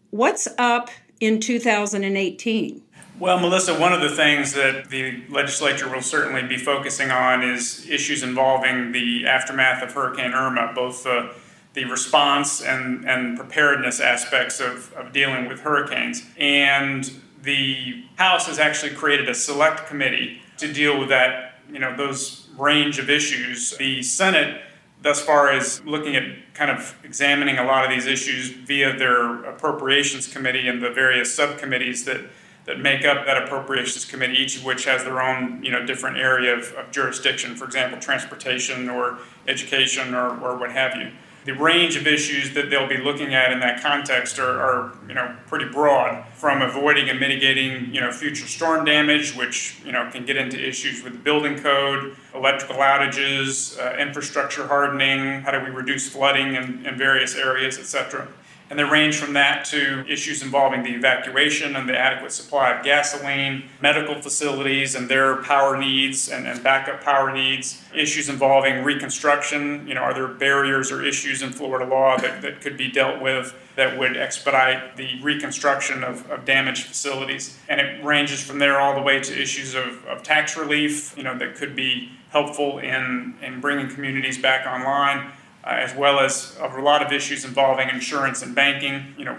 what's 0.09 0.47
up 0.57 0.89
in 1.19 1.39
2018? 1.39 2.81
Well, 3.17 3.39
Melissa, 3.39 3.79
one 3.79 3.93
of 3.93 4.01
the 4.01 4.09
things 4.09 4.51
that 4.53 4.89
the 4.89 5.23
legislature 5.29 5.87
will 5.87 6.01
certainly 6.01 6.43
be 6.43 6.57
focusing 6.57 7.11
on 7.11 7.43
is 7.43 7.87
issues 7.89 8.23
involving 8.23 8.91
the 8.91 9.25
aftermath 9.25 9.81
of 9.81 9.93
Hurricane 9.93 10.33
Irma, 10.33 10.73
both 10.75 11.05
the, 11.05 11.33
the 11.75 11.85
response 11.85 12.61
and, 12.61 13.07
and 13.07 13.37
preparedness 13.37 14.01
aspects 14.01 14.59
of, 14.59 14.91
of 14.93 15.13
dealing 15.13 15.47
with 15.47 15.61
hurricanes. 15.61 16.25
And 16.37 17.09
the 17.41 18.03
House 18.17 18.47
has 18.47 18.59
actually 18.59 18.91
created 18.91 19.29
a 19.29 19.33
select 19.33 19.87
committee 19.87 20.41
to 20.57 20.73
deal 20.73 20.99
with 20.99 21.07
that, 21.07 21.59
you 21.71 21.79
know, 21.79 21.95
those 21.95 22.49
range 22.57 22.99
of 22.99 23.09
issues. 23.09 23.77
The 23.77 24.03
Senate 24.03 24.61
thus 25.01 25.21
far 25.21 25.55
is 25.55 25.81
looking 25.85 26.17
at 26.17 26.53
kind 26.53 26.69
of 26.69 26.97
examining 27.05 27.59
a 27.59 27.63
lot 27.63 27.85
of 27.85 27.91
these 27.91 28.07
issues 28.07 28.49
via 28.49 28.97
their 28.97 29.45
appropriations 29.45 30.27
committee 30.27 30.67
and 30.67 30.83
the 30.83 30.89
various 30.89 31.33
subcommittees 31.33 32.03
that 32.03 32.19
that 32.65 32.79
make 32.79 33.05
up 33.05 33.25
that 33.25 33.43
appropriations 33.43 34.05
committee, 34.05 34.35
each 34.35 34.57
of 34.57 34.65
which 34.65 34.85
has 34.85 35.03
their 35.03 35.21
own 35.21 35.63
you 35.63 35.71
know 35.71 35.85
different 35.85 36.17
area 36.17 36.53
of, 36.53 36.73
of 36.73 36.91
jurisdiction. 36.91 37.55
For 37.55 37.65
example, 37.65 37.99
transportation 37.99 38.89
or 38.89 39.19
education 39.47 40.13
or, 40.13 40.39
or 40.39 40.57
what 40.57 40.71
have 40.71 40.95
you. 40.95 41.11
The 41.45 41.53
range 41.53 41.95
of 41.95 42.07
issues 42.07 42.55
that 42.55 42.71
they'll 42.71 42.87
be 42.87 42.97
looking 42.97 43.35
at 43.35 43.51
in 43.51 43.59
that 43.59 43.79
context 43.79 44.39
are, 44.39 44.59
are 44.59 44.93
you 45.07 45.13
know 45.13 45.35
pretty 45.45 45.65
broad, 45.65 46.25
from 46.33 46.63
avoiding 46.63 47.07
and 47.09 47.19
mitigating 47.19 47.93
you 47.93 48.01
know 48.01 48.11
future 48.11 48.47
storm 48.47 48.83
damage, 48.83 49.35
which 49.35 49.79
you 49.85 49.91
know 49.91 50.09
can 50.11 50.25
get 50.25 50.37
into 50.37 50.59
issues 50.59 51.03
with 51.03 51.13
the 51.13 51.19
building 51.19 51.59
code, 51.59 52.15
electrical 52.33 52.77
outages, 52.77 53.79
uh, 53.79 53.95
infrastructure 53.97 54.65
hardening, 54.65 55.41
how 55.41 55.51
do 55.51 55.59
we 55.59 55.69
reduce 55.69 56.09
flooding 56.09 56.55
in, 56.55 56.83
in 56.83 56.97
various 56.97 57.35
areas, 57.35 57.77
etc 57.77 58.27
and 58.69 58.79
they 58.79 58.83
range 58.83 59.17
from 59.17 59.33
that 59.33 59.63
to 59.65 60.03
issues 60.07 60.41
involving 60.41 60.83
the 60.83 60.89
evacuation 60.89 61.75
and 61.75 61.87
the 61.87 61.97
adequate 61.97 62.31
supply 62.31 62.71
of 62.71 62.83
gasoline, 62.83 63.65
medical 63.79 64.19
facilities 64.21 64.95
and 64.95 65.07
their 65.07 65.35
power 65.43 65.77
needs 65.77 66.29
and, 66.29 66.47
and 66.47 66.63
backup 66.63 67.03
power 67.03 67.31
needs, 67.31 67.83
issues 67.93 68.27
involving 68.27 68.83
reconstruction. 68.83 69.87
You 69.87 69.93
know, 69.93 70.01
are 70.01 70.13
there 70.13 70.27
barriers 70.27 70.91
or 70.91 71.03
issues 71.03 71.43
in 71.43 71.51
Florida 71.51 71.85
law 71.85 72.17
that, 72.17 72.41
that 72.41 72.61
could 72.61 72.75
be 72.75 72.89
dealt 72.89 73.21
with 73.21 73.55
that 73.75 73.99
would 73.99 74.17
expedite 74.17 74.97
the 74.97 75.21
reconstruction 75.21 76.03
of, 76.03 76.29
of 76.31 76.43
damaged 76.45 76.87
facilities? 76.87 77.59
And 77.69 77.79
it 77.79 78.03
ranges 78.03 78.41
from 78.41 78.57
there 78.57 78.79
all 78.79 78.95
the 78.95 79.01
way 79.01 79.19
to 79.19 79.41
issues 79.41 79.75
of, 79.75 80.03
of 80.07 80.23
tax 80.23 80.57
relief, 80.57 81.15
you 81.15 81.23
know, 81.23 81.37
that 81.37 81.55
could 81.55 81.75
be 81.75 82.11
helpful 82.31 82.79
in, 82.79 83.35
in 83.41 83.61
bringing 83.61 83.89
communities 83.89 84.37
back 84.37 84.65
online 84.65 85.31
uh, 85.65 85.69
as 85.69 85.95
well 85.95 86.19
as 86.19 86.57
a 86.61 86.67
lot 86.79 87.05
of 87.05 87.11
issues 87.11 87.43
involving 87.45 87.89
insurance 87.89 88.41
and 88.41 88.53
banking. 88.53 89.15
You 89.17 89.25
know, 89.25 89.37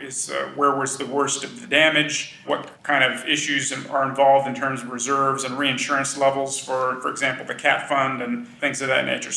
is 0.00 0.30
uh, 0.30 0.50
where 0.54 0.74
was 0.74 0.96
the 0.96 1.06
worst 1.06 1.44
of 1.44 1.60
the 1.60 1.66
damage? 1.66 2.36
What 2.46 2.82
kind 2.82 3.02
of 3.02 3.26
issues 3.26 3.72
are 3.88 4.08
involved 4.08 4.46
in 4.46 4.54
terms 4.54 4.82
of 4.82 4.90
reserves 4.90 5.44
and 5.44 5.58
reinsurance 5.58 6.16
levels 6.16 6.58
for, 6.58 7.00
for 7.00 7.10
example, 7.10 7.44
the 7.44 7.54
CAT 7.54 7.88
fund 7.88 8.22
and 8.22 8.46
things 8.46 8.80
of 8.82 8.88
that 8.88 9.04
nature. 9.06 9.32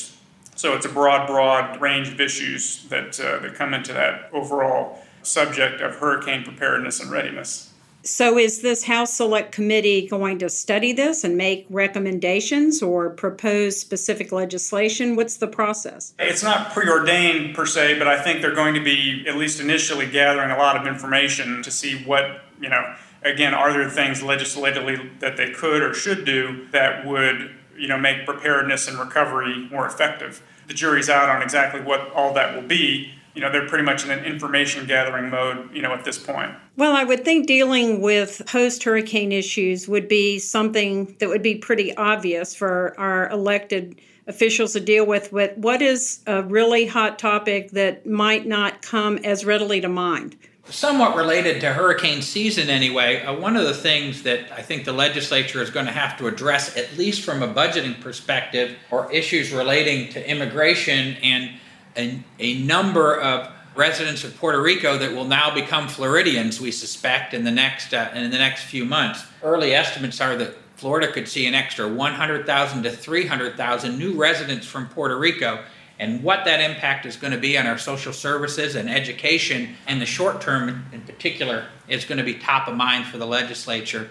So 0.56 0.74
it's 0.74 0.86
a 0.86 0.90
broad, 0.90 1.28
broad 1.28 1.82
range 1.82 2.10
of 2.10 2.20
issues 2.22 2.86
that 2.86 3.20
uh, 3.20 3.40
that 3.40 3.56
come 3.56 3.74
into 3.74 3.94
that 3.94 4.30
overall 4.32 5.02
subject 5.22 5.82
of 5.82 5.96
hurricane 5.96 6.44
preparedness 6.44 7.00
and 7.00 7.12
readiness. 7.12 7.72
So, 8.06 8.38
is 8.38 8.62
this 8.62 8.84
House 8.84 9.16
Select 9.16 9.52
Committee 9.52 10.08
going 10.08 10.38
to 10.38 10.48
study 10.48 10.94
this 10.94 11.24
and 11.24 11.36
make 11.36 11.66
recommendations 11.72 12.84
or 12.84 13.10
propose 13.10 13.80
specific 13.80 14.32
legislation? 14.32 15.16
What's 15.16 15.38
the 15.38 15.48
process? 15.48 16.14
It's 16.20 16.44
not 16.44 16.72
preordained 16.72 17.56
per 17.56 17.66
se, 17.66 17.98
but 17.98 18.08
I 18.08 18.22
think 18.22 18.42
they're 18.42 18.54
going 18.54 18.76
to 18.76 18.84
be, 18.84 19.26
at 19.28 19.38
least 19.38 19.60
initially, 19.60 20.06
gathering 20.06 20.52
a 20.52 20.58
lot 20.58 20.78
of 20.78 20.86
information 20.86 21.64
to 21.64 21.72
see 21.72 22.04
what, 22.04 22.42
you 22.62 22.70
know, 22.70 22.96
again, 23.24 23.56
are 23.56 23.74
there 23.74 23.90
things 23.90 24.22
legislatively 24.22 25.10
that 25.20 25.36
they 25.36 25.50
could 25.50 25.82
or 25.82 25.96
should 25.96 26.26
do 26.26 26.68
that 26.74 27.08
would, 27.08 27.56
you 27.76 27.88
know, 27.88 27.98
make 27.98 28.28
preparedness 28.28 28.88
and 28.88 29.00
recovery 29.00 29.68
more 29.72 29.88
effective? 29.88 30.44
The 30.68 30.76
jury's 30.76 31.10
out 31.10 31.30
on 31.30 31.42
exactly 31.42 31.82
what 31.82 32.12
all 32.12 32.36
that 32.36 32.54
will 32.54 32.68
be 32.68 33.15
you 33.36 33.42
know, 33.42 33.52
they're 33.52 33.68
pretty 33.68 33.84
much 33.84 34.06
in 34.06 34.12
an 34.12 34.24
information 34.24 34.88
gathering 34.88 35.30
mode, 35.30 35.70
you 35.74 35.82
know, 35.82 35.92
at 35.92 36.06
this 36.06 36.18
point. 36.18 36.52
Well, 36.78 36.96
I 36.96 37.04
would 37.04 37.26
think 37.26 37.48
dealing 37.48 38.02
with 38.02 38.42
post 38.48 38.84
hurricane 38.84 39.32
issues 39.32 39.88
would 39.88 40.08
be 40.08 40.40
something 40.40 41.16
that 41.20 41.28
would 41.28 41.44
be 41.44 41.56
pretty 41.56 41.96
obvious 41.98 42.56
for 42.56 42.98
our 42.98 43.30
elected 43.30 44.00
officials 44.28 44.74
to 44.74 44.80
deal 44.80 45.06
with. 45.06 45.30
But 45.32 45.58
what 45.58 45.82
is 45.82 46.22
a 46.26 46.44
really 46.44 46.86
hot 46.86 47.20
topic 47.20 47.72
that 47.72 48.08
might 48.08 48.48
not 48.48 48.82
come 48.82 49.18
as 49.20 49.46
readily 49.46 49.82
to 49.82 49.90
mind? 49.90 50.38
Somewhat 50.68 51.16
related 51.16 51.62
to 51.62 51.74
hurricane 51.74 52.24
season, 52.24 52.70
anyway, 52.72 53.22
uh, 53.22 53.36
one 53.38 53.56
of 53.56 53.66
the 53.66 53.74
things 53.74 54.24
that 54.24 54.52
I 54.52 54.64
think 54.64 54.86
the 54.86 54.94
legislature 54.94 55.62
is 55.62 55.70
going 55.70 55.86
to 55.86 55.92
have 55.92 56.18
to 56.18 56.28
address, 56.28 56.76
at 56.76 56.98
least 56.98 57.22
from 57.22 57.44
a 57.44 57.48
budgeting 57.48 58.02
perspective, 58.02 58.76
are 58.92 59.12
issues 59.12 59.52
relating 59.52 60.10
to 60.14 60.28
immigration 60.28 61.18
and 61.22 61.52
a, 61.98 62.24
a 62.40 62.60
number 62.64 63.20
of 63.20 63.52
residents 63.76 64.24
of 64.24 64.36
Puerto 64.38 64.62
Rico 64.62 64.98
that 64.98 65.12
will 65.12 65.26
now 65.26 65.54
become 65.54 65.88
Floridians, 65.88 66.62
we 66.62 66.72
suspect, 66.72 67.34
in 67.34 67.44
the 67.44 67.52
next 67.52 67.94
uh, 67.94 68.10
in 68.14 68.32
the 68.32 68.38
next 68.38 68.64
few 68.64 68.86
months. 68.86 69.26
Early 69.44 69.74
estimates 69.74 70.22
are 70.22 70.36
that 70.38 70.56
Florida 70.76 71.12
could 71.12 71.28
see 71.28 71.46
an 71.46 71.56
extra 71.56 71.88
100,000 71.88 72.84
to 72.84 72.92
300,000 72.92 73.98
new 73.98 74.14
residents 74.14 74.68
from 74.68 74.88
Puerto 74.88 75.18
Rico. 75.18 75.64
And 75.98 76.22
what 76.22 76.44
that 76.44 76.60
impact 76.60 77.06
is 77.06 77.16
going 77.16 77.32
to 77.32 77.40
be 77.40 77.58
on 77.58 77.68
our 77.68 77.78
social 77.78 78.12
services 78.12 78.76
and 78.76 78.90
education 78.90 79.76
in 79.88 80.00
the 80.00 80.06
short 80.06 80.42
term, 80.42 80.86
in 80.92 81.02
particular, 81.02 81.68
is 81.88 82.04
going 82.04 82.18
to 82.18 82.24
be 82.24 82.34
top 82.34 82.68
of 82.68 82.76
mind 82.76 83.06
for 83.06 83.18
the 83.18 83.26
legislature. 83.26 84.10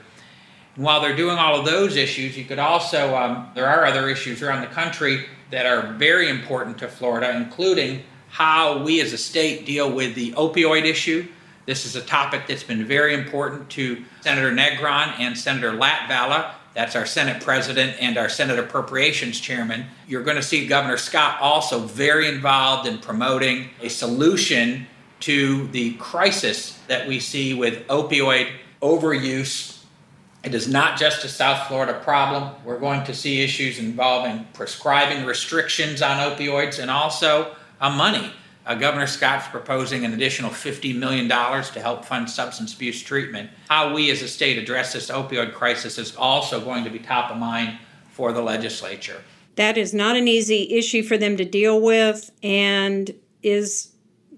And 0.77 0.85
while 0.85 1.03
they're 1.03 1.15
doing 1.15 1.37
all 1.37 1.59
of 1.59 1.67
those 1.67 1.97
issues, 1.97 2.39
you 2.39 2.45
could 2.47 2.59
also, 2.59 3.15
um, 3.15 3.51
there 3.55 3.67
are 3.67 3.85
other 3.85 4.09
issues 4.09 4.43
around 4.43 4.63
the 4.63 4.75
country 4.75 5.27
that 5.55 5.67
are 5.67 5.93
very 5.93 6.29
important 6.29 6.77
to 6.79 6.89
Florida, 6.89 7.31
including 7.37 8.03
how 8.29 8.83
we 8.83 9.01
as 9.01 9.13
a 9.13 9.19
state 9.19 9.65
deal 9.65 9.89
with 9.89 10.17
the 10.17 10.33
opioid 10.33 10.85
issue. 10.85 11.25
This 11.65 11.87
is 11.87 11.95
a 11.95 12.01
topic 12.01 12.49
that's 12.49 12.65
been 12.65 12.85
very 12.85 13.15
important 13.15 13.71
to 13.71 14.03
Senator 14.21 14.51
Negron 14.51 15.15
and 15.21 15.39
Senator 15.39 15.71
Latvala. 15.71 16.51
That's 16.75 16.97
our 16.97 17.07
Senate 17.07 17.41
president 17.41 17.95
and 18.01 18.19
our 18.19 18.29
Senate 18.29 18.59
Appropriations 18.59 19.39
chairman. 19.39 19.87
You're 20.09 20.25
going 20.25 20.37
to 20.37 20.43
see 20.43 20.67
Governor 20.67 20.97
Scott 20.97 21.41
also 21.41 21.79
very 21.79 22.27
involved 22.27 22.89
in 22.89 22.99
promoting 22.99 23.71
a 23.81 23.89
solution 23.89 24.89
to 25.21 25.69
the 25.69 25.95
crisis 25.95 26.81
that 26.89 27.07
we 27.07 27.21
see 27.21 27.55
with 27.55 27.87
opioid 27.87 28.51
overuse 28.83 29.74
it 30.45 30.55
is 30.55 30.69
not 30.69 30.99
just 30.99 31.25
a 31.25 31.29
South 31.29 31.67
Florida 31.69 31.99
problem. 32.05 32.55
We're 32.65 32.79
going 32.79 33.05
to 33.05 33.15
see 33.15 33.43
issues 33.43 33.79
involving 33.79 34.47
prescribing 34.53 35.25
restrictions 35.25 36.03
on 36.03 36.19
opioids 36.19 36.79
and 36.79 36.91
also 36.91 37.57
uh, 37.81 37.91
money. 37.91 38.31
Uh, 38.67 38.75
Governor 38.75 39.07
Scott's 39.07 39.49
proposing 39.49 40.05
an 40.05 40.13
additional 40.15 40.51
$50 40.51 40.97
million 40.97 41.29
to 41.29 41.81
help 41.81 42.05
fund 42.05 42.29
substance 42.29 42.75
abuse 42.75 43.03
treatment. 43.03 43.51
How 43.69 43.95
we 43.95 44.11
as 44.11 44.23
a 44.23 44.29
state 44.29 44.59
address 44.59 44.93
this 44.93 45.11
opioid 45.11 45.53
crisis 45.53 45.99
is 45.99 46.15
also 46.17 46.61
going 46.61 46.85
to 46.85 46.91
be 46.91 46.99
top 46.99 47.31
of 47.31 47.37
mind 47.39 47.79
for 48.11 48.33
the 48.33 48.43
legislature. 48.43 49.23
That 49.57 49.79
is 49.79 49.95
not 49.95 50.17
an 50.17 50.29
easy 50.29 50.75
issue 50.75 51.03
for 51.03 51.17
them 51.17 51.37
to 51.37 51.45
deal 51.45 51.81
with 51.81 52.31
and 52.43 53.15
is 53.43 53.91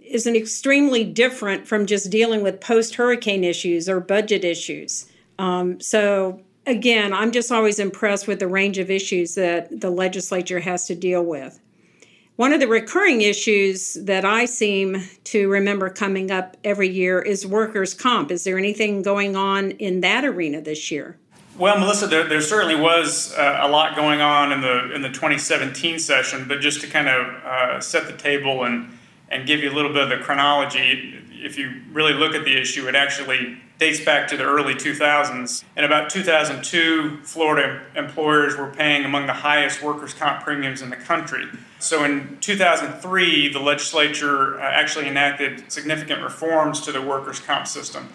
is 0.03 0.25
an 0.27 0.37
extremely 0.37 1.03
different 1.03 1.67
from 1.67 1.85
just 1.85 2.11
dealing 2.11 2.41
with 2.41 2.61
post 2.61 2.95
hurricane 2.95 3.43
issues 3.43 3.89
or 3.89 3.99
budget 3.99 4.45
issues. 4.45 5.07
Um, 5.39 5.81
so 5.81 6.41
again, 6.67 7.13
I'm 7.13 7.33
just 7.33 7.53
always 7.53 7.79
impressed 7.79 8.27
with 8.27 8.41
the 8.41 8.49
range 8.49 8.79
of 8.79 8.91
issues 8.91 9.35
that 9.35 9.81
the 9.81 9.91
legislature 9.91 10.61
has 10.61 10.87
to 10.87 10.95
deal 10.95 11.25
with. 11.25 11.61
One 12.37 12.53
of 12.53 12.61
the 12.61 12.69
recurring 12.69 13.23
issues 13.23 13.95
that 13.95 14.27
I 14.27 14.45
seem 14.45 15.03
to 15.25 15.49
remember 15.49 15.89
coming 15.89 16.31
up 16.31 16.59
every 16.65 16.89
year 16.89 17.21
is 17.23 17.47
workers' 17.47 17.95
comp. 17.95 18.31
Is 18.31 18.45
there 18.45 18.59
anything 18.59 19.01
going 19.01 19.37
on 19.37 19.71
in 19.73 20.03
that 20.03 20.23
arena 20.23 20.61
this 20.61 20.91
year? 20.91 21.17
Well, 21.57 21.79
Melissa, 21.79 22.07
there, 22.07 22.29
there 22.29 22.43
certainly 22.43 22.77
was 22.77 23.33
uh, 23.35 23.61
a 23.63 23.69
lot 23.69 23.97
going 23.97 24.21
on 24.21 24.53
in 24.53 24.61
the 24.61 24.95
in 24.95 25.01
the 25.01 25.09
2017 25.09 25.99
session, 25.99 26.45
but 26.47 26.61
just 26.61 26.83
to 26.83 26.87
kind 26.87 27.09
of 27.09 27.27
uh, 27.43 27.81
set 27.81 28.07
the 28.07 28.13
table 28.13 28.65
and 28.65 28.99
and 29.29 29.47
give 29.47 29.61
you 29.61 29.71
a 29.71 29.75
little 29.75 29.93
bit 29.93 30.05
of 30.05 30.09
the 30.09 30.25
chronology, 30.25 31.23
if 31.31 31.59
you 31.59 31.81
really 31.93 32.13
look 32.13 32.35
at 32.35 32.45
the 32.45 32.57
issue, 32.61 32.89
it 32.89 32.95
actually 32.95 33.59
dates 33.79 34.01
back 34.01 34.27
to 34.29 34.37
the 34.37 34.45
early 34.45 34.75
2000s. 34.75 35.65
In 35.77 35.85
about 35.85 36.09
2002, 36.09 37.19
Florida 37.23 37.83
employers 37.95 38.57
were 38.57 38.69
paying 38.71 39.05
among 39.05 39.27
the 39.27 39.33
highest 39.33 39.83
workers' 39.83 40.15
comp 40.15 40.43
premiums 40.43 40.81
in 40.81 40.91
the 40.91 40.97
country. 40.97 41.45
So 41.79 42.05
in 42.05 42.39
2003, 42.41 43.53
the 43.53 43.59
legislature 43.59 44.59
uh, 44.59 44.63
actually 44.63 45.09
enacted 45.09 45.71
significant 45.71 46.23
reforms 46.23 46.81
to 46.83 46.93
the 46.93 47.03
workers' 47.03 47.39
comp 47.39 47.67
system. 47.67 48.09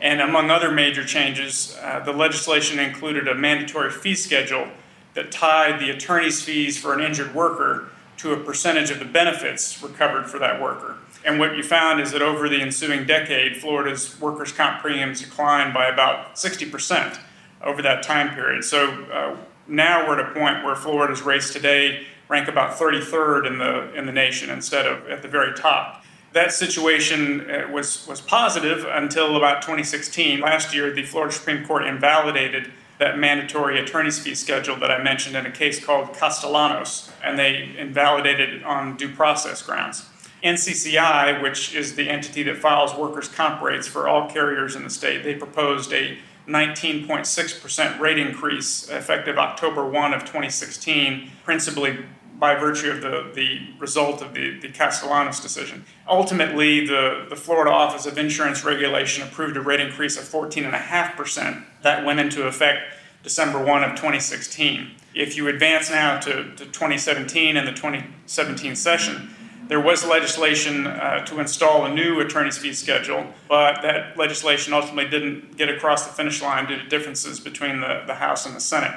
And 0.00 0.20
among 0.20 0.50
other 0.50 0.72
major 0.72 1.04
changes, 1.04 1.78
uh, 1.80 2.00
the 2.00 2.12
legislation 2.12 2.78
included 2.80 3.28
a 3.28 3.34
mandatory 3.34 3.90
fee 3.90 4.14
schedule 4.14 4.68
that 5.14 5.30
tied 5.30 5.78
the 5.78 5.90
attorney's 5.90 6.42
fees 6.42 6.78
for 6.78 6.94
an 6.94 7.00
injured 7.00 7.34
worker 7.34 7.90
to 8.22 8.32
a 8.32 8.36
percentage 8.36 8.90
of 8.90 9.00
the 9.00 9.04
benefits 9.04 9.82
recovered 9.82 10.30
for 10.30 10.38
that 10.38 10.62
worker. 10.62 10.96
And 11.24 11.40
what 11.40 11.56
you 11.56 11.64
found 11.64 12.00
is 12.00 12.12
that 12.12 12.22
over 12.22 12.48
the 12.48 12.60
ensuing 12.60 13.04
decade, 13.04 13.56
Florida's 13.56 14.18
workers' 14.20 14.52
comp 14.52 14.80
premiums 14.80 15.20
declined 15.20 15.74
by 15.74 15.86
about 15.86 16.36
60% 16.36 17.18
over 17.64 17.82
that 17.82 18.04
time 18.04 18.32
period. 18.32 18.64
So 18.64 19.04
uh, 19.12 19.36
now 19.66 20.06
we're 20.06 20.20
at 20.20 20.30
a 20.30 20.32
point 20.32 20.64
where 20.64 20.76
Florida's 20.76 21.22
rates 21.22 21.52
today 21.52 22.06
rank 22.28 22.46
about 22.46 22.78
33rd 22.78 23.46
in 23.46 23.58
the, 23.58 23.92
in 23.94 24.06
the 24.06 24.12
nation 24.12 24.50
instead 24.50 24.86
of 24.86 25.08
at 25.08 25.22
the 25.22 25.28
very 25.28 25.52
top. 25.54 26.04
That 26.32 26.52
situation 26.52 27.50
uh, 27.50 27.68
was, 27.72 28.06
was 28.06 28.20
positive 28.20 28.86
until 28.88 29.36
about 29.36 29.62
2016. 29.62 30.40
Last 30.40 30.72
year, 30.72 30.92
the 30.92 31.02
Florida 31.02 31.34
Supreme 31.34 31.66
Court 31.66 31.84
invalidated 31.86 32.70
that 33.02 33.18
mandatory 33.18 33.80
attorney's 33.80 34.20
fee 34.20 34.34
schedule 34.34 34.76
that 34.76 34.92
I 34.92 35.02
mentioned 35.02 35.34
in 35.34 35.44
a 35.44 35.50
case 35.50 35.84
called 35.84 36.14
Castellanos, 36.14 37.10
and 37.22 37.36
they 37.36 37.74
invalidated 37.76 38.54
it 38.54 38.64
on 38.64 38.96
due 38.96 39.12
process 39.12 39.60
grounds. 39.60 40.06
NCCI, 40.44 41.42
which 41.42 41.74
is 41.74 41.96
the 41.96 42.08
entity 42.08 42.44
that 42.44 42.58
files 42.58 42.94
workers' 42.94 43.26
comp 43.28 43.60
rates 43.60 43.88
for 43.88 44.08
all 44.08 44.30
carriers 44.30 44.76
in 44.76 44.84
the 44.84 44.90
state, 44.90 45.24
they 45.24 45.34
proposed 45.34 45.92
a 45.92 46.16
19.6% 46.46 47.98
rate 47.98 48.18
increase 48.18 48.88
effective 48.88 49.36
October 49.36 49.84
1 49.84 50.14
of 50.14 50.20
2016, 50.20 51.30
principally 51.44 52.04
by 52.42 52.56
virtue 52.56 52.90
of 52.90 53.00
the, 53.00 53.30
the 53.34 53.60
result 53.78 54.20
of 54.20 54.34
the, 54.34 54.58
the 54.58 54.68
Castellanos 54.68 55.38
decision. 55.38 55.84
Ultimately, 56.08 56.84
the, 56.84 57.24
the 57.28 57.36
Florida 57.36 57.70
Office 57.70 58.04
of 58.04 58.18
Insurance 58.18 58.64
Regulation 58.64 59.22
approved 59.22 59.56
a 59.56 59.60
rate 59.60 59.78
increase 59.78 60.18
of 60.18 60.24
14.5%. 60.24 61.62
That 61.82 62.04
went 62.04 62.18
into 62.18 62.48
effect 62.48 62.96
December 63.22 63.64
1 63.64 63.84
of 63.84 63.90
2016. 63.90 64.90
If 65.14 65.36
you 65.36 65.46
advance 65.46 65.88
now 65.88 66.18
to, 66.18 66.32
to 66.56 66.64
2017 66.64 67.56
and 67.56 67.68
the 67.68 67.70
2017 67.70 68.74
session, 68.74 69.30
there 69.68 69.80
was 69.80 70.04
legislation 70.04 70.88
uh, 70.88 71.24
to 71.26 71.38
install 71.38 71.84
a 71.84 71.94
new 71.94 72.18
attorney's 72.18 72.58
fee 72.58 72.72
schedule, 72.72 73.24
but 73.48 73.82
that 73.82 74.18
legislation 74.18 74.72
ultimately 74.72 75.08
didn't 75.08 75.56
get 75.56 75.68
across 75.68 76.08
the 76.08 76.12
finish 76.12 76.42
line 76.42 76.66
due 76.66 76.76
to 76.76 76.88
differences 76.88 77.38
between 77.38 77.80
the, 77.80 78.02
the 78.08 78.14
House 78.14 78.46
and 78.46 78.56
the 78.56 78.60
Senate. 78.60 78.92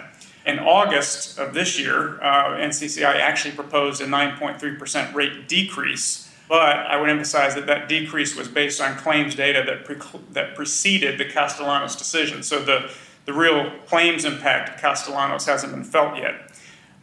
In 0.45 0.59
August 0.59 1.39
of 1.39 1.53
this 1.53 1.79
year, 1.79 2.21
uh, 2.21 2.57
NCCI 2.57 3.15
actually 3.15 3.55
proposed 3.55 3.99
a 4.01 4.05
9.3% 4.05 5.13
rate 5.15 5.47
decrease, 5.47 6.31
but 6.47 6.61
I 6.61 6.99
would 6.99 7.09
emphasize 7.09 7.55
that 7.55 7.65
that 7.65 7.89
decrease 7.89 8.35
was 8.35 8.47
based 8.47 8.79
on 8.79 8.95
claims 8.95 9.33
data 9.33 9.63
that, 9.65 9.85
pre- 9.85 10.21
that 10.31 10.53
preceded 10.53 11.17
the 11.17 11.25
Castellanos 11.25 11.95
decision. 11.95 12.43
So 12.43 12.63
the, 12.63 12.91
the 13.25 13.33
real 13.33 13.71
claims 13.87 14.23
impact 14.23 14.69
of 14.69 14.77
Castellanos 14.77 15.47
hasn't 15.47 15.73
been 15.73 15.83
felt 15.83 16.15
yet. 16.17 16.51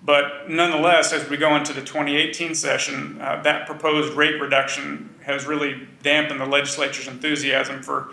But 0.04 0.48
nonetheless, 0.48 1.12
as 1.12 1.28
we 1.28 1.36
go 1.36 1.56
into 1.56 1.72
the 1.72 1.80
2018 1.80 2.54
session, 2.54 3.20
uh, 3.20 3.42
that 3.42 3.66
proposed 3.66 4.14
rate 4.14 4.40
reduction 4.40 5.14
has 5.24 5.46
really 5.46 5.88
dampened 6.02 6.40
the 6.40 6.46
legislature's 6.46 7.08
enthusiasm 7.08 7.82
for 7.82 8.12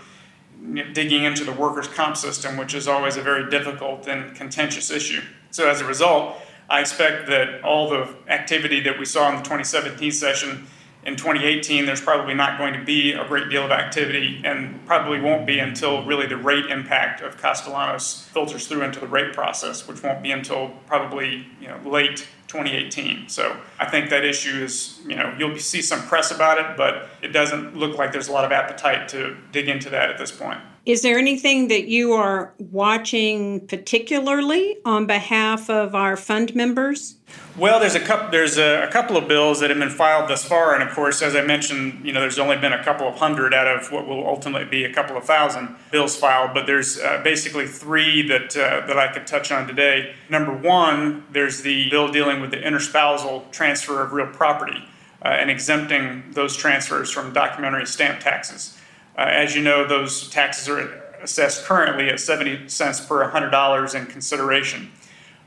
digging 0.93 1.23
into 1.23 1.43
the 1.43 1.51
workers' 1.51 1.87
comp 1.87 2.17
system, 2.17 2.57
which 2.57 2.73
is 2.73 2.87
always 2.87 3.17
a 3.17 3.21
very 3.21 3.49
difficult 3.49 4.07
and 4.07 4.35
contentious 4.35 4.91
issue. 4.91 5.21
So, 5.51 5.69
as 5.69 5.81
a 5.81 5.85
result, 5.85 6.37
I 6.69 6.81
expect 6.81 7.27
that 7.27 7.63
all 7.63 7.89
the 7.89 8.07
activity 8.27 8.79
that 8.81 8.99
we 8.99 9.05
saw 9.05 9.29
in 9.29 9.37
the 9.37 9.41
2017 9.41 10.11
session 10.11 10.67
in 11.03 11.15
2018, 11.15 11.85
there's 11.85 12.01
probably 12.01 12.33
not 12.33 12.57
going 12.57 12.73
to 12.73 12.83
be 12.83 13.13
a 13.13 13.25
great 13.25 13.49
deal 13.49 13.63
of 13.63 13.71
activity 13.71 14.41
and 14.43 14.85
probably 14.85 15.19
won't 15.19 15.47
be 15.47 15.59
until 15.59 16.03
really 16.03 16.27
the 16.27 16.35
rate 16.37 16.65
impact 16.65 17.21
of 17.21 17.37
Castellanos 17.37 18.27
filters 18.33 18.67
through 18.67 18.83
into 18.83 18.99
the 18.99 19.07
rate 19.07 19.33
process, 19.33 19.87
which 19.87 20.03
won't 20.03 20.21
be 20.21 20.31
until 20.31 20.69
probably 20.87 21.47
you 21.61 21.69
know, 21.69 21.79
late 21.85 22.27
2018. 22.49 23.29
So 23.29 23.55
I 23.79 23.85
think 23.85 24.09
that 24.09 24.25
issue 24.25 24.63
is, 24.63 24.99
you 25.07 25.15
know, 25.15 25.33
you'll 25.37 25.57
see 25.57 25.81
some 25.81 26.01
press 26.01 26.31
about 26.31 26.57
it, 26.57 26.75
but 26.75 27.09
it 27.21 27.29
doesn't 27.29 27.77
look 27.77 27.97
like 27.97 28.11
there's 28.11 28.27
a 28.27 28.31
lot 28.31 28.43
of 28.43 28.51
appetite 28.51 29.07
to 29.09 29.37
dig 29.51 29.69
into 29.69 29.89
that 29.91 30.09
at 30.09 30.17
this 30.17 30.31
point. 30.31 30.59
Is 30.85 31.01
there 31.01 31.17
anything 31.17 31.67
that 31.67 31.87
you 31.87 32.13
are 32.13 32.53
watching 32.57 33.67
particularly 33.67 34.77
on 34.85 35.05
behalf 35.05 35.69
of 35.69 35.93
our 35.93 36.15
fund 36.15 36.55
members? 36.55 37.15
Well, 37.57 37.79
there's 37.79 37.95
a 37.95 37.99
couple. 37.99 38.31
There's 38.31 38.57
a, 38.57 38.87
a, 38.87 38.87
couple 38.87 39.17
of 39.17 39.27
bills 39.27 39.59
that 39.59 39.69
have 39.69 39.77
been 39.77 39.89
filed 39.89 40.29
thus 40.29 40.45
far, 40.45 40.73
and 40.73 40.81
of 40.81 40.95
course, 40.95 41.21
as 41.21 41.35
I 41.35 41.41
mentioned, 41.41 42.05
you 42.05 42.13
know, 42.13 42.21
there's 42.21 42.39
only 42.39 42.57
been 42.57 42.73
a 42.73 42.83
couple 42.83 43.07
of 43.07 43.15
hundred 43.15 43.53
out 43.53 43.67
of 43.67 43.91
what 43.91 44.07
will 44.07 44.25
ultimately 44.25 44.65
be 44.65 44.85
a 44.85 44.93
couple 44.93 45.17
of 45.17 45.25
thousand 45.25 45.75
bills 45.91 46.15
filed. 46.15 46.53
But 46.53 46.65
there's 46.65 46.99
uh, 46.99 47.21
basically 47.23 47.67
three 47.67 48.27
that 48.29 48.55
uh, 48.55 48.87
that 48.87 48.97
I 48.97 49.11
could 49.11 49.27
touch 49.27 49.51
on 49.51 49.67
today. 49.67 50.15
Number 50.29 50.53
one, 50.53 51.25
there's 51.31 51.61
the 51.61 51.89
bill 51.89 52.07
dealing 52.07 52.39
with 52.39 52.51
the 52.51 52.57
interspousal 52.57 53.51
transfer 53.51 54.01
of 54.01 54.13
real 54.13 54.27
property 54.27 54.87
uh, 55.23 55.27
and 55.27 55.51
exempting 55.51 56.31
those 56.31 56.55
transfers 56.55 57.11
from 57.11 57.33
documentary 57.33 57.85
stamp 57.85 58.21
taxes. 58.21 58.78
Uh, 59.19 59.23
as 59.23 59.53
you 59.53 59.61
know, 59.61 59.85
those 59.85 60.29
taxes 60.29 60.69
are 60.69 61.03
assessed 61.21 61.65
currently 61.65 62.07
at 62.07 62.21
70 62.21 62.69
cents 62.69 63.01
per 63.01 63.29
$100 63.29 63.93
in 63.93 64.05
consideration. 64.05 64.91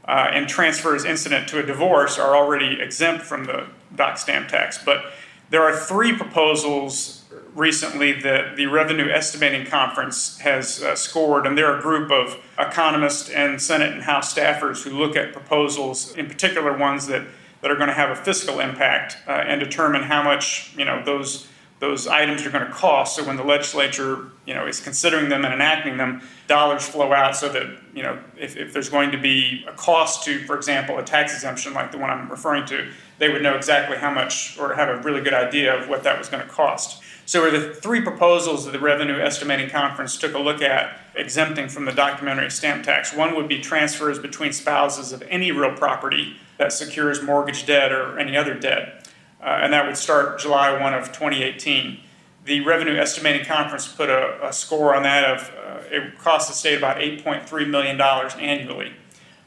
Uh, 0.05 0.29
and 0.31 0.47
transfers 0.47 1.07
incident 1.07 1.49
to 1.49 1.59
a 1.59 1.63
divorce 1.63 2.19
are 2.19 2.37
already 2.37 2.79
exempt 2.83 3.25
from 3.25 3.45
the 3.45 3.65
doc 3.97 4.19
stamp 4.19 4.49
tax. 4.49 4.77
But 4.85 5.07
there 5.49 5.63
are 5.63 5.75
three 5.75 6.15
proposals 6.15 7.25
recently 7.55 8.13
that 8.21 8.57
the 8.57 8.67
Revenue 8.67 9.09
Estimating 9.09 9.65
Conference 9.65 10.39
has 10.41 10.83
uh, 10.83 10.95
scored, 10.95 11.47
and 11.47 11.57
they're 11.57 11.79
a 11.79 11.81
group 11.81 12.11
of 12.11 12.37
economists 12.59 13.31
and 13.31 13.63
Senate 13.63 13.95
and 13.95 14.03
House 14.03 14.35
staffers 14.35 14.83
who 14.83 14.91
look 14.91 15.17
at 15.17 15.33
proposals, 15.33 16.15
in 16.15 16.27
particular 16.27 16.77
ones 16.77 17.07
that, 17.07 17.27
that 17.63 17.71
are 17.71 17.77
going 17.77 17.89
to 17.89 17.95
have 17.95 18.11
a 18.11 18.17
fiscal 18.17 18.61
impact, 18.61 19.17
uh, 19.27 19.31
and 19.31 19.61
determine 19.61 20.03
how 20.03 20.23
much 20.23 20.75
you 20.77 20.85
know 20.85 21.03
those 21.03 21.49
those 21.83 22.07
items 22.07 22.47
are 22.47 22.51
going 22.51 22.65
to 22.65 22.71
cost. 22.71 23.17
So 23.17 23.25
when 23.25 23.37
the 23.37 23.43
legislature, 23.43 24.27
you 24.47 24.55
know, 24.55 24.69
is 24.69 24.79
considering 24.79 25.29
them 25.29 25.45
and 25.45 25.53
enacting 25.53 25.97
them, 25.97 26.23
dollars 26.47 26.87
flow 26.87 27.13
out 27.13 27.35
so 27.35 27.49
that, 27.49 27.77
you 27.93 28.05
know, 28.05 28.21
if, 28.39 28.57
if 28.57 28.73
there's 28.73 28.89
going 28.89 29.11
to 29.11 29.19
be 29.19 29.67
a 29.69 29.73
cost 29.73 30.23
to, 30.27 30.39
for 30.47 30.57
example, 30.57 30.97
a 30.99 31.03
tax 31.03 31.35
exemption 31.35 31.75
like 31.75 31.91
the 31.91 31.99
one 31.99 32.09
I'm 32.09 32.31
referring 32.31 32.67
to, 32.67 32.89
they 33.19 33.31
would 33.31 33.43
know 33.43 33.57
exactly 33.57 33.97
how 33.97 34.15
much 34.15 34.57
or 34.61 34.75
have 34.75 34.91
a 34.91 35.03
really 35.03 35.23
good 35.23 35.35
idea 35.35 35.77
of 35.77 35.89
what 35.89 36.05
that 36.05 36.17
was 36.17 36.29
going 36.29 36.45
to 36.45 36.49
cost. 36.49 37.03
So 37.27 37.51
the 37.51 37.75
three 37.75 38.01
proposals 38.01 38.65
that 38.65 38.71
the 38.71 38.79
Revenue 38.79 39.19
Estimating 39.19 39.69
Conference 39.69 40.17
took 40.17 40.35
a 40.35 40.39
look 40.39 40.63
at 40.63 41.01
exempting 41.17 41.69
from 41.69 41.85
the 41.85 41.93
documentary 41.93 42.53
stamp 42.53 42.85
tax. 42.85 43.13
One 43.13 43.35
would 43.35 43.49
be 43.49 43.59
transfers 43.59 44.21
between 44.21 44.53
spouses 44.53 45.11
of 45.11 45.25
any 45.29 45.51
real 45.51 45.75
property 45.75 46.37
that 46.59 46.73
secures 46.73 47.21
mortgage 47.21 47.67
debt 47.67 47.91
or 47.91 48.21
any 48.21 48.37
other 48.37 48.55
debt 48.55 49.02
and 49.47 49.73
that 49.73 49.87
would 49.87 49.97
start 49.97 50.39
July 50.39 50.81
1 50.81 50.95
of 50.95 51.07
2018. 51.07 51.99
The 52.45 52.61
Revenue 52.61 52.97
Estimating 52.97 53.45
Conference 53.45 53.89
put 53.89 54.09
a, 54.09 54.47
a 54.47 54.53
score 54.53 54.95
on 54.95 55.03
that 55.03 55.25
of 55.25 55.53
uh, 55.65 55.73
it 55.91 56.19
cost 56.19 56.49
the 56.49 56.55
state 56.55 56.79
about 56.79 56.99
$8.3 56.99 57.69
million 57.69 58.01
annually. 58.01 58.93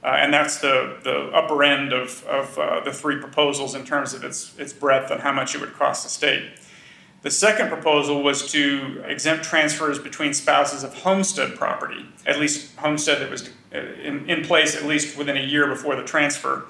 Uh, 0.04 0.18
and 0.20 0.32
that's 0.32 0.60
the, 0.60 0.98
the 1.04 1.30
upper 1.34 1.64
end 1.64 1.92
of, 1.92 2.24
of 2.26 2.60
uh, 2.60 2.80
the 2.82 2.94
three 2.94 3.18
proposals 3.18 3.74
in 3.74 3.84
terms 3.84 4.14
of 4.14 4.24
its, 4.24 4.58
its 4.60 4.72
breadth 4.72 5.10
and 5.10 5.22
how 5.22 5.32
much 5.32 5.56
it 5.56 5.62
would 5.62 5.74
cost 5.74 6.04
the 6.04 6.10
state. 6.10 6.44
The 7.24 7.32
second 7.32 7.70
proposal 7.70 8.22
was 8.22 8.52
to 8.52 9.04
exempt 9.08 9.46
transfers 9.46 9.98
between 9.98 10.36
spouses 10.36 10.84
of 10.84 10.94
homestead 10.94 11.56
property, 11.56 12.06
at 12.28 12.40
least 12.40 12.76
homestead 12.78 13.20
that 13.20 13.32
was 13.32 13.50
uh, 13.74 13.80
in, 13.80 14.30
in 14.30 14.44
place 14.44 14.76
at 14.76 14.86
least 14.86 15.18
within 15.18 15.36
a 15.36 15.42
year 15.42 15.66
before 15.66 15.96
the 15.96 16.04
transfer 16.04 16.66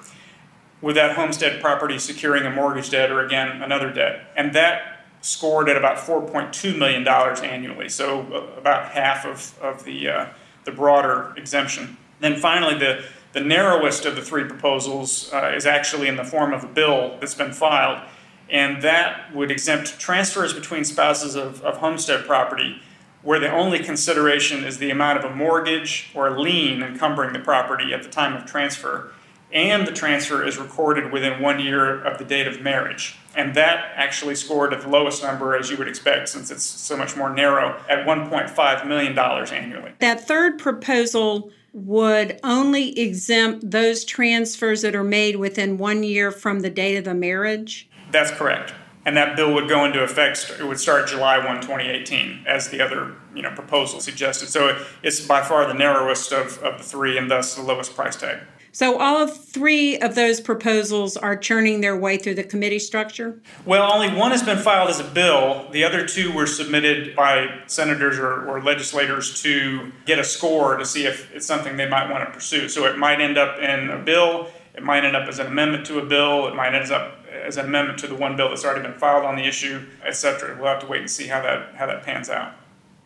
with 0.80 0.94
that 0.96 1.16
homestead 1.16 1.60
property 1.60 1.98
securing 1.98 2.44
a 2.44 2.50
mortgage 2.50 2.90
debt 2.90 3.10
or 3.10 3.24
again 3.24 3.62
another 3.62 3.92
debt. 3.92 4.30
And 4.36 4.52
that 4.54 5.04
scored 5.20 5.68
at 5.68 5.76
about 5.76 5.96
$4.2 5.96 6.78
million 6.78 7.06
annually, 7.08 7.88
so 7.88 8.20
about 8.56 8.90
half 8.90 9.24
of, 9.26 9.58
of 9.60 9.84
the, 9.84 10.08
uh, 10.08 10.26
the 10.64 10.70
broader 10.70 11.32
exemption. 11.36 11.96
Then 12.20 12.36
finally, 12.36 12.78
the, 12.78 13.04
the 13.32 13.40
narrowest 13.40 14.06
of 14.06 14.14
the 14.14 14.22
three 14.22 14.44
proposals 14.44 15.32
uh, 15.32 15.52
is 15.56 15.66
actually 15.66 16.08
in 16.08 16.16
the 16.16 16.24
form 16.24 16.52
of 16.52 16.64
a 16.64 16.68
bill 16.68 17.16
that's 17.18 17.34
been 17.34 17.52
filed, 17.52 18.00
and 18.48 18.82
that 18.82 19.34
would 19.34 19.50
exempt 19.50 19.98
transfers 19.98 20.52
between 20.52 20.84
spouses 20.84 21.34
of, 21.34 21.60
of 21.62 21.78
homestead 21.78 22.24
property 22.24 22.80
where 23.22 23.40
the 23.40 23.50
only 23.50 23.80
consideration 23.80 24.62
is 24.62 24.78
the 24.78 24.88
amount 24.88 25.18
of 25.18 25.28
a 25.28 25.34
mortgage 25.34 26.12
or 26.14 26.28
a 26.28 26.40
lien 26.40 26.80
encumbering 26.80 27.32
the 27.32 27.40
property 27.40 27.92
at 27.92 28.04
the 28.04 28.08
time 28.08 28.36
of 28.36 28.46
transfer 28.46 29.12
and 29.56 29.86
the 29.86 29.92
transfer 29.92 30.44
is 30.44 30.58
recorded 30.58 31.10
within 31.10 31.40
one 31.40 31.58
year 31.58 32.02
of 32.04 32.18
the 32.18 32.24
date 32.24 32.46
of 32.46 32.60
marriage. 32.60 33.16
And 33.34 33.54
that 33.54 33.90
actually 33.96 34.34
scored 34.34 34.74
at 34.74 34.82
the 34.82 34.88
lowest 34.88 35.22
number, 35.22 35.56
as 35.56 35.70
you 35.70 35.78
would 35.78 35.88
expect, 35.88 36.28
since 36.28 36.50
it's 36.50 36.62
so 36.62 36.94
much 36.94 37.16
more 37.16 37.30
narrow, 37.30 37.80
at 37.88 38.06
$1.5 38.06 38.86
million 38.86 39.18
annually. 39.18 39.92
That 40.00 40.28
third 40.28 40.58
proposal 40.58 41.50
would 41.72 42.38
only 42.44 42.98
exempt 42.98 43.70
those 43.70 44.04
transfers 44.04 44.82
that 44.82 44.94
are 44.94 45.04
made 45.04 45.36
within 45.36 45.78
one 45.78 46.02
year 46.02 46.30
from 46.30 46.60
the 46.60 46.70
date 46.70 46.96
of 46.96 47.04
the 47.04 47.14
marriage? 47.14 47.88
That's 48.12 48.30
correct. 48.30 48.74
And 49.06 49.16
that 49.16 49.36
bill 49.36 49.54
would 49.54 49.68
go 49.68 49.86
into 49.86 50.02
effect, 50.02 50.54
it 50.58 50.64
would 50.64 50.80
start 50.80 51.08
July 51.08 51.38
1, 51.38 51.62
2018, 51.62 52.44
as 52.46 52.68
the 52.68 52.82
other 52.82 53.14
you 53.34 53.40
know, 53.40 53.52
proposal 53.52 54.00
suggested. 54.00 54.48
So 54.48 54.84
it's 55.02 55.24
by 55.24 55.42
far 55.42 55.66
the 55.66 55.74
narrowest 55.74 56.32
of, 56.32 56.58
of 56.58 56.78
the 56.78 56.84
three 56.84 57.16
and 57.16 57.30
thus 57.30 57.54
the 57.54 57.62
lowest 57.62 57.94
price 57.94 58.16
tag. 58.16 58.40
So 58.76 58.98
all 58.98 59.16
of 59.16 59.34
three 59.34 59.96
of 60.00 60.16
those 60.16 60.38
proposals 60.38 61.16
are 61.16 61.34
churning 61.34 61.80
their 61.80 61.96
way 61.96 62.18
through 62.18 62.34
the 62.34 62.44
committee 62.44 62.78
structure? 62.78 63.40
Well, 63.64 63.90
only 63.90 64.14
one 64.14 64.32
has 64.32 64.42
been 64.42 64.58
filed 64.58 64.90
as 64.90 65.00
a 65.00 65.04
bill. 65.04 65.66
The 65.70 65.82
other 65.82 66.06
two 66.06 66.30
were 66.30 66.46
submitted 66.46 67.16
by 67.16 67.62
senators 67.68 68.18
or, 68.18 68.46
or 68.46 68.62
legislators 68.62 69.40
to 69.40 69.90
get 70.04 70.18
a 70.18 70.24
score 70.24 70.76
to 70.76 70.84
see 70.84 71.06
if 71.06 71.34
it's 71.34 71.46
something 71.46 71.78
they 71.78 71.88
might 71.88 72.10
want 72.10 72.26
to 72.26 72.30
pursue. 72.30 72.68
So 72.68 72.84
it 72.84 72.98
might 72.98 73.18
end 73.18 73.38
up 73.38 73.58
in 73.58 73.88
a 73.88 73.98
bill, 73.98 74.48
it 74.74 74.82
might 74.82 75.06
end 75.06 75.16
up 75.16 75.26
as 75.26 75.38
an 75.38 75.46
amendment 75.46 75.86
to 75.86 75.98
a 75.98 76.04
bill, 76.04 76.46
it 76.46 76.54
might 76.54 76.74
end 76.74 76.92
up 76.92 77.24
as 77.32 77.56
an 77.56 77.64
amendment 77.64 77.98
to 78.00 78.06
the 78.08 78.14
one 78.14 78.36
bill 78.36 78.50
that's 78.50 78.66
already 78.66 78.82
been 78.82 78.98
filed 78.98 79.24
on 79.24 79.36
the 79.36 79.44
issue, 79.46 79.86
etc. 80.04 80.54
We'll 80.60 80.68
have 80.68 80.80
to 80.80 80.86
wait 80.86 81.00
and 81.00 81.10
see 81.10 81.28
how 81.28 81.40
that 81.40 81.76
how 81.76 81.86
that 81.86 82.02
pans 82.02 82.28
out. 82.28 82.52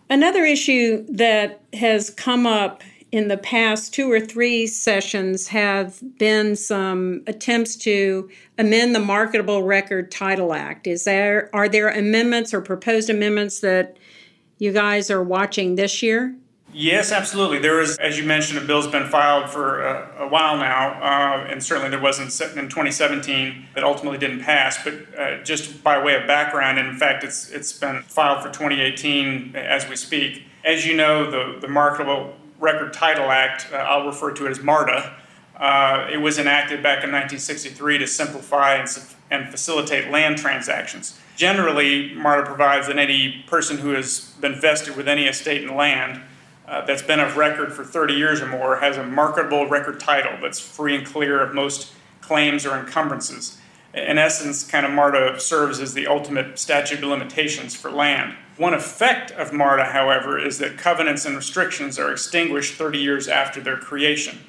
Another 0.09 0.45
issue 0.45 1.07
that 1.11 1.61
has 1.75 2.11
come 2.11 2.45
up 2.45 2.83
in 3.13 3.29
the 3.29 3.37
past 3.37 3.93
two 3.93 4.11
or 4.11 4.21
three 4.21 4.67
sessions 4.67 5.49
have 5.49 6.01
been 6.19 6.55
some 6.55 7.23
attempts 7.27 7.75
to 7.77 8.31
amend 8.59 8.95
the 8.95 9.01
Marketable 9.01 9.63
Record 9.63 10.13
Title 10.13 10.55
Act. 10.55 10.87
Is 10.87 11.05
there 11.05 11.51
are 11.53 11.69
there 11.69 11.89
amendments 11.89 12.55
or 12.55 12.61
proposed 12.61 13.11
amendments 13.11 13.61
that 13.61 13.97
you 14.59 14.73
guys 14.73 15.11
are 15.11 15.23
watching 15.23 15.75
this 15.75 16.03
year? 16.03 16.35
Yes, 16.73 17.11
absolutely. 17.11 17.59
There 17.59 17.81
is, 17.81 17.97
as 17.99 18.17
you 18.17 18.25
mentioned, 18.25 18.61
a 18.61 18.65
bill's 18.65 18.87
been 18.87 19.09
filed 19.09 19.51
for 19.51 19.83
a, 19.83 20.25
a 20.25 20.29
while 20.29 20.57
now, 20.57 20.91
uh, 21.03 21.47
and 21.49 21.61
certainly 21.63 21.91
there 21.91 22.01
was 22.01 22.19
in, 22.21 22.27
in 22.59 22.69
2017 22.69 23.67
that 23.75 23.83
ultimately 23.83 24.19
didn't 24.19 24.41
pass. 24.41 24.83
But 24.85 24.95
uh, 25.19 25.43
just 25.43 25.83
by 25.83 26.01
way 26.03 26.15
of 26.15 26.29
background, 26.29 26.79
and 26.79 26.89
in 26.89 26.97
fact, 26.97 27.25
it's 27.25 27.51
it's 27.51 27.73
been 27.73 28.03
filed 28.03 28.43
for 28.43 28.51
2018 28.51 29.57
as 29.57 29.89
we 29.89 29.97
speak. 29.97 30.45
As 30.65 30.87
you 30.87 30.95
know, 30.95 31.29
the, 31.29 31.59
the 31.61 31.69
Marketable 31.69 32.35
Record 32.61 32.93
Title 32.93 33.31
Act, 33.31 33.69
uh, 33.73 33.77
I'll 33.77 34.07
refer 34.07 34.33
to 34.33 34.47
it 34.47 34.51
as 34.51 34.63
MARTA. 34.63 35.17
Uh, 35.57 36.07
it 36.13 36.19
was 36.19 36.39
enacted 36.39 36.83
back 36.83 37.03
in 37.05 37.11
1963 37.11 37.99
to 37.99 38.07
simplify 38.07 38.75
and, 38.75 38.89
and 39.31 39.49
facilitate 39.49 40.11
land 40.11 40.39
transactions. 40.39 41.19
Generally, 41.37 42.15
MARTA 42.15 42.47
provides 42.47 42.87
that 42.87 42.99
any 42.99 43.43
person 43.47 43.79
who 43.79 43.91
has 43.91 44.35
been 44.41 44.55
vested 44.55 44.97
with 44.97 45.09
any 45.09 45.25
estate 45.25 45.63
and 45.67 45.77
land 45.77 46.21
uh, 46.69 46.85
that's 46.85 47.03
been 47.03 47.19
of 47.19 47.37
record 47.37 47.73
for 47.73 47.83
30 47.83 48.15
years 48.15 48.41
or 48.41 48.47
more 48.47 48.77
has 48.77 48.97
a 48.97 49.03
marketable 49.05 49.67
record 49.67 49.99
title 49.99 50.33
that's 50.41 50.61
free 50.61 50.95
and 50.95 51.07
clear 51.07 51.41
of 51.43 51.55
most 51.55 51.93
claims 52.21 52.65
or 52.65 52.79
encumbrances. 52.79 53.59
In 53.93 54.19
essence, 54.19 54.65
kind 54.65 54.87
of 54.87 54.93
MARTA 54.93 55.41
serves 55.41 55.81
as 55.81 55.95
the 55.95 56.07
ultimate 56.07 56.59
statute 56.59 57.03
of 57.03 57.05
limitations 57.05 57.75
for 57.75 57.91
land. 57.91 58.37
One 58.61 58.75
effect 58.75 59.31
of 59.31 59.55
MARTA, 59.55 59.85
however, 59.85 60.39
is 60.39 60.59
that 60.59 60.77
covenants 60.77 61.25
and 61.25 61.35
restrictions 61.35 61.99
are 61.99 62.13
extinguished 62.13 62.75
30 62.75 62.99
years 62.99 63.27
after 63.27 63.59
their 63.59 63.79
creation. 63.79 64.41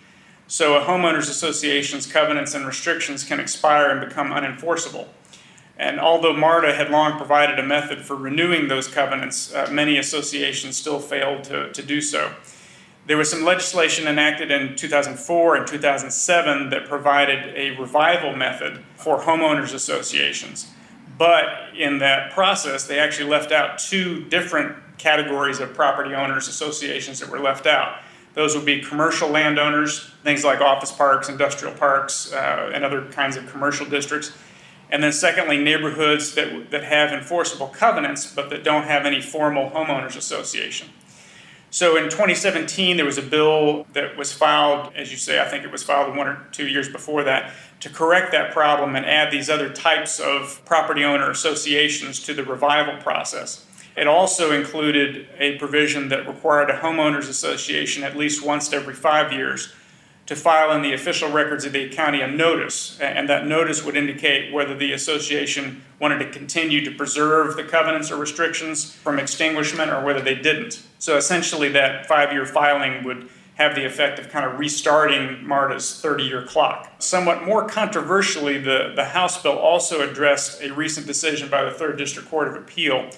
So 0.47 0.76
a 0.76 0.84
homeowners 0.84 1.30
association's 1.30 2.12
covenants 2.12 2.54
and 2.54 2.67
restrictions 2.67 3.24
can 3.24 3.39
expire 3.39 3.89
and 3.89 4.06
become 4.06 4.32
unenforceable. 4.32 5.08
And 5.78 5.97
although 5.97 6.34
MARTA 6.34 6.74
had 6.74 6.89
long 6.89 7.15
provided 7.15 7.58
a 7.58 7.63
method 7.63 8.02
for 8.02 8.17
renewing 8.17 8.67
those 8.67 8.89
covenants, 8.89 9.54
uh, 9.54 9.69
many 9.71 9.97
associations 9.97 10.76
still 10.76 11.00
failed 11.00 11.45
to, 11.45 11.71
to 11.71 11.82
do 11.82 12.02
so. 12.02 12.34
There 13.08 13.15
was 13.15 13.32
some 13.32 13.45
legislation 13.45 14.10
enacted 14.10 14.52
in 14.52 14.76
2004 14.76 15.56
and 15.56 15.65
2007 15.65 16.69
that 16.69 16.86
provided 16.86 17.54
a 17.56 17.80
revival 17.80 18.36
method 18.36 18.84
for 18.97 19.21
homeowners 19.21 19.74
associations 19.74 20.74
But 21.21 21.75
in 21.77 21.99
that 21.99 22.31
process, 22.31 22.88
they 22.88 22.97
actually 22.97 23.29
left 23.29 23.51
out 23.51 23.77
two 23.77 24.25
different 24.25 24.75
categories 24.97 25.60
of 25.60 25.71
property 25.71 26.15
owners 26.15 26.47
associations 26.47 27.19
that 27.19 27.29
were 27.29 27.38
left 27.38 27.67
out. 27.67 27.99
Those 28.34 28.55
would 28.55 28.65
be 28.65 28.81
commercial 28.81 29.29
landowners, 29.29 30.10
things 30.23 30.43
like 30.43 30.62
office 30.62 30.91
parks, 30.91 31.29
industrial 31.29 31.75
parks, 31.75 32.34
uh, 32.34 32.71
and 32.73 32.84
other 32.84 33.05
kinds 33.12 33.38
of 33.38 33.47
commercial 33.51 33.86
districts. 33.86 34.31
And 34.89 35.03
then 35.03 35.13
secondly, 35.13 35.60
neighborhoods 35.60 36.34
that, 36.34 36.71
that 36.71 36.86
have 36.86 37.12
enforceable 37.12 37.67
covenants 37.67 38.25
but 38.34 38.49
that 38.49 38.63
don't 38.63 38.86
have 38.86 39.05
any 39.05 39.21
formal 39.21 39.69
homeowners 39.69 40.17
association. 40.17 40.89
So 41.69 41.97
in 41.97 42.05
2017, 42.05 42.97
there 42.97 43.05
was 43.05 43.19
a 43.19 43.21
bill 43.21 43.86
that 43.93 44.17
was 44.17 44.34
filed, 44.34 44.91
as 44.95 45.12
you 45.12 45.17
say, 45.17 45.39
I 45.39 45.47
think 45.47 45.65
it 45.65 45.71
was 45.71 45.84
filed 45.84 46.17
one 46.17 46.27
or 46.27 46.47
two 46.51 46.67
years 46.67 46.89
before 46.89 47.23
that, 47.25 47.53
to 47.82 47.89
correct 47.89 48.32
that 48.32 48.54
problem 48.54 48.96
and 48.96 49.06
add 49.06 49.32
these 49.32 49.50
other 49.50 49.70
types 49.70 50.20
of 50.20 50.62
property 50.65 51.04
owner 51.04 51.30
associations 51.30 52.20
to 52.22 52.34
the 52.34 52.44
revival 52.44 52.96
process. 53.02 53.65
It 53.98 54.08
also 54.08 54.52
included 54.52 55.28
a 55.38 55.58
provision 55.58 56.08
that 56.10 56.28
required 56.28 56.70
a 56.70 56.78
homeowners 56.78 57.28
association 57.28 58.04
at 58.04 58.15
least 58.15 58.46
once 58.46 58.72
every 58.72 58.94
five 58.94 59.34
years 59.34 59.74
to 60.28 60.36
file 60.36 60.72
in 60.72 60.82
the 60.82 60.94
official 60.94 61.30
records 61.30 61.65
of 61.65 61.74
the 61.74 61.89
county 61.89 62.22
a 62.22 62.28
notice, 62.28 62.98
and 63.02 63.28
that 63.28 63.46
notice 63.46 63.84
would 63.84 63.98
indicate 63.98 64.54
whether 64.54 64.74
the 64.74 64.94
association 64.94 65.84
wanted 66.00 66.20
to 66.20 66.30
continue 66.30 66.86
to 66.86 66.91
preserve 66.91 67.58
the 67.58 67.63
covenants 67.63 68.12
or 68.12 68.15
restrictions 68.15 68.94
from 68.94 69.20
extinguishment 69.20 69.91
or 69.91 70.06
whether 70.06 70.22
they 70.22 70.36
didn't. 70.36 70.84
So 71.00 71.17
essentially, 71.17 71.70
that 71.70 72.06
five 72.06 72.32
year 72.32 72.46
filing 72.46 73.04
would 73.04 73.28
have 73.56 73.76
the 73.76 73.86
effect 73.86 74.18
of 74.18 74.30
kind 74.30 74.46
of 74.46 74.58
restarting 74.58 75.46
MARTA's 75.46 76.00
30 76.02 76.24
year 76.24 76.44
clock. 76.44 76.92
Somewhat 77.00 77.44
more 77.44 77.68
controversially, 77.68 78.58
the, 78.58 78.94
the 78.96 79.06
House 79.06 79.42
bill 79.42 79.58
also 79.58 80.08
addressed 80.08 80.62
a 80.62 80.74
recent 80.74 81.06
decision 81.06 81.50
by 81.50 81.64
the 81.64 81.72
Third 81.72 81.98
District 81.98 82.30
Court 82.30 82.48
of 82.48 82.56
Appeal 82.56 83.10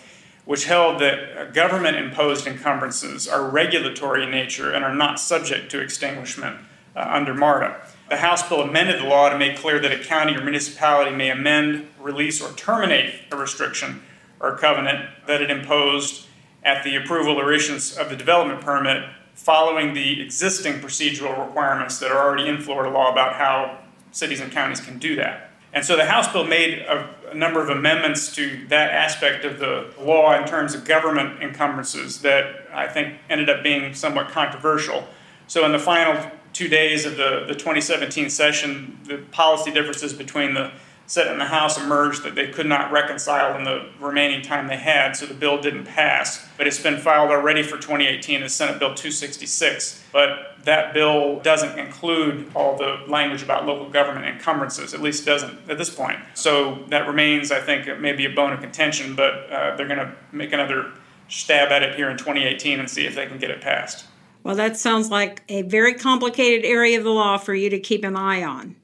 which 0.45 0.65
held 0.65 0.99
that 0.99 1.53
government 1.53 1.97
imposed 1.97 2.45
encumbrances 2.45 3.27
are 3.27 3.49
regulatory 3.49 4.23
in 4.23 4.31
nature 4.31 4.71
and 4.71 4.83
are 4.83 4.93
not 4.93 5.19
subject 5.19 5.71
to 5.71 5.79
extinguishment 5.79 6.57
uh, 6.95 6.99
under 7.09 7.33
MARTA. 7.33 7.75
The 8.09 8.17
House 8.17 8.47
bill 8.47 8.61
amended 8.61 9.01
the 9.01 9.05
law 9.05 9.29
to 9.29 9.37
make 9.37 9.57
clear 9.57 9.79
that 9.79 9.91
a 9.91 10.03
county 10.03 10.35
or 10.35 10.41
municipality 10.41 11.15
may 11.15 11.29
amend, 11.29 11.87
release, 11.99 12.41
or 12.41 12.51
terminate 12.53 13.13
a 13.31 13.37
restriction 13.37 14.03
or 14.39 14.57
covenant 14.57 15.09
that 15.27 15.41
it 15.41 15.49
imposed 15.49 16.27
at 16.63 16.83
the 16.83 16.95
approval 16.95 17.39
or 17.39 17.51
issuance 17.51 17.95
of 17.95 18.09
the 18.09 18.15
development 18.15 18.61
permit 18.61 19.03
following 19.33 19.93
the 19.93 20.21
existing 20.21 20.75
procedural 20.75 21.45
requirements 21.45 21.99
that 21.99 22.11
are 22.11 22.23
already 22.23 22.47
in 22.47 22.61
Florida 22.61 22.89
law 22.89 23.11
about 23.11 23.33
how 23.33 23.79
cities 24.11 24.39
and 24.39 24.51
counties 24.51 24.79
can 24.79 24.99
do 24.99 25.15
that. 25.15 25.51
And 25.73 25.83
so 25.83 25.95
the 25.95 26.05
House 26.05 26.31
bill 26.31 26.43
made 26.43 26.79
a, 26.79 27.09
a, 27.31 27.33
number 27.33 27.59
of 27.59 27.69
amendments 27.69 28.33
to 28.35 28.65
that 28.67 28.91
aspect 28.91 29.43
of 29.43 29.57
the 29.57 29.91
law 29.99 30.39
in 30.39 30.47
terms 30.47 30.75
of 30.75 30.85
government 30.85 31.41
encumbrances 31.41 32.21
that 32.21 32.67
I 32.71 32.87
think 32.87 33.17
ended 33.27 33.49
up 33.49 33.63
being 33.63 33.95
somewhat 33.95 34.29
controversial. 34.29 35.07
So 35.47 35.65
in 35.65 35.71
the 35.71 35.79
final 35.79 36.31
two 36.53 36.67
days 36.67 37.05
of 37.05 37.17
the, 37.17 37.45
the 37.47 37.55
2017 37.55 38.29
session, 38.29 38.99
the 39.05 39.17
policy 39.31 39.71
differences 39.71 40.13
between 40.13 40.53
the 40.53 40.71
Senate 41.05 41.33
and 41.33 41.41
the 41.41 41.45
House 41.45 41.77
emerged 41.77 42.23
that 42.23 42.35
they 42.35 42.47
could 42.47 42.65
not 42.65 42.91
reconcile 42.91 43.57
in 43.57 43.63
the 43.63 43.89
remaining 43.99 44.41
time 44.41 44.67
they 44.67 44.77
had, 44.77 45.15
so 45.15 45.25
the 45.25 45.33
bill 45.33 45.61
didn't 45.61 45.85
pass. 45.85 46.47
But 46.57 46.65
it's 46.65 46.81
been 46.81 46.97
filed 46.97 47.29
already 47.29 47.61
for 47.61 47.77
2018 47.77 48.41
as 48.43 48.53
Senate 48.53 48.79
Bill 48.79 48.93
266. 48.95 50.03
But 50.11 50.57
that 50.63 50.93
bill 50.93 51.39
doesn't 51.41 51.77
include 51.77 52.49
all 52.55 52.77
the 52.77 53.03
language 53.07 53.43
about 53.43 53.65
local 53.65 53.89
government 53.89 54.25
encumbrances, 54.25 54.93
at 54.93 55.01
least 55.01 55.25
doesn't 55.25 55.69
at 55.69 55.77
this 55.77 55.89
point. 55.89 56.19
So 56.35 56.83
that 56.87 57.07
remains, 57.07 57.51
I 57.51 57.59
think, 57.59 57.99
maybe 57.99 58.25
a 58.25 58.29
bone 58.29 58.53
of 58.53 58.61
contention, 58.61 59.15
but 59.15 59.51
uh, 59.51 59.75
they're 59.75 59.87
going 59.87 59.99
to 59.99 60.13
make 60.31 60.53
another 60.53 60.91
stab 61.27 61.71
at 61.71 61.83
it 61.83 61.95
here 61.95 62.09
in 62.09 62.17
2018 62.17 62.79
and 62.79 62.89
see 62.89 63.05
if 63.05 63.15
they 63.15 63.25
can 63.25 63.37
get 63.37 63.51
it 63.51 63.61
passed. 63.61 64.05
Well, 64.43 64.55
that 64.55 64.77
sounds 64.77 65.09
like 65.09 65.41
a 65.47 65.61
very 65.63 65.93
complicated 65.93 66.65
area 66.65 66.97
of 66.97 67.03
the 67.03 67.11
law 67.11 67.37
for 67.37 67.53
you 67.53 67.69
to 67.69 67.79
keep 67.79 68.03
an 68.03 68.15
eye 68.15 68.43
on. 68.43 68.75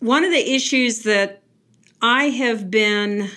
One 0.00 0.24
of 0.24 0.30
the 0.30 0.54
issues 0.54 1.02
that 1.02 1.42
I 2.02 2.24
have 2.24 2.70
been 2.70 3.30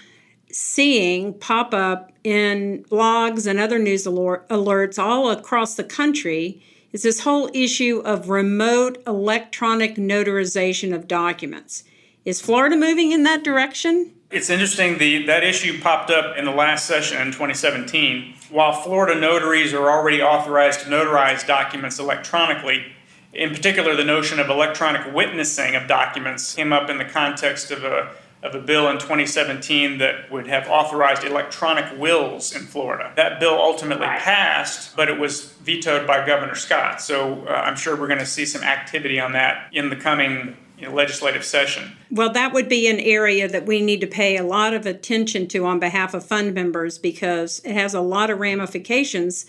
seeing 0.51 1.33
pop 1.35 1.73
up 1.73 2.11
in 2.23 2.83
blogs 2.89 3.47
and 3.47 3.59
other 3.59 3.79
news 3.79 4.05
alerts 4.05 4.99
all 4.99 5.29
across 5.31 5.75
the 5.75 5.85
country 5.85 6.61
is 6.91 7.03
this 7.03 7.21
whole 7.21 7.49
issue 7.53 8.01
of 8.03 8.29
remote 8.29 9.01
electronic 9.07 9.95
notarization 9.95 10.93
of 10.93 11.07
documents. 11.07 11.83
Is 12.25 12.41
Florida 12.41 12.75
moving 12.75 13.13
in 13.13 13.23
that 13.23 13.43
direction? 13.43 14.13
It's 14.31 14.49
interesting, 14.49 14.97
the, 14.97 15.25
that 15.27 15.43
issue 15.43 15.79
popped 15.81 16.11
up 16.11 16.37
in 16.37 16.45
the 16.45 16.51
last 16.51 16.85
session 16.85 17.21
in 17.21 17.27
2017. 17.27 18.35
While 18.49 18.73
Florida 18.73 19.19
notaries 19.19 19.73
are 19.73 19.89
already 19.89 20.21
authorized 20.21 20.81
to 20.81 20.87
notarize 20.87 21.47
documents 21.47 21.99
electronically, 21.99 22.85
in 23.33 23.51
particular, 23.51 23.95
the 23.95 24.03
notion 24.03 24.39
of 24.39 24.49
electronic 24.49 25.13
witnessing 25.13 25.75
of 25.75 25.87
documents 25.87 26.55
came 26.55 26.73
up 26.73 26.89
in 26.89 26.97
the 26.97 27.05
context 27.05 27.69
of 27.69 27.83
a, 27.83 28.11
of 28.41 28.55
a 28.55 28.59
bill 28.59 28.89
in 28.89 28.97
2017 28.97 29.99
that 29.99 30.31
would 30.31 30.47
have 30.47 30.67
authorized 30.67 31.23
electronic 31.23 31.99
wills 31.99 32.55
in 32.55 32.63
Florida. 32.63 33.11
That 33.15 33.39
bill 33.39 33.53
ultimately 33.53 34.07
passed, 34.07 34.95
but 34.95 35.09
it 35.09 35.19
was 35.19 35.51
vetoed 35.51 36.07
by 36.07 36.25
Governor 36.25 36.55
Scott. 36.55 37.01
So 37.01 37.45
uh, 37.47 37.51
I'm 37.51 37.75
sure 37.75 37.95
we're 37.95 38.07
going 38.07 38.19
to 38.19 38.25
see 38.25 38.45
some 38.45 38.63
activity 38.63 39.19
on 39.19 39.33
that 39.33 39.67
in 39.71 39.89
the 39.89 39.95
coming 39.95 40.57
you 40.79 40.87
know, 40.87 40.93
legislative 40.93 41.43
session. 41.43 41.91
Well, 42.09 42.31
that 42.31 42.53
would 42.53 42.69
be 42.69 42.87
an 42.87 42.99
area 42.99 43.47
that 43.47 43.65
we 43.65 43.81
need 43.81 44.01
to 44.01 44.07
pay 44.07 44.37
a 44.37 44.43
lot 44.43 44.73
of 44.73 44.85
attention 44.85 45.47
to 45.49 45.65
on 45.65 45.79
behalf 45.79 46.13
of 46.13 46.25
fund 46.25 46.53
members 46.55 46.97
because 46.97 47.59
it 47.65 47.73
has 47.73 47.93
a 47.93 48.01
lot 48.01 48.29
of 48.29 48.39
ramifications 48.39 49.45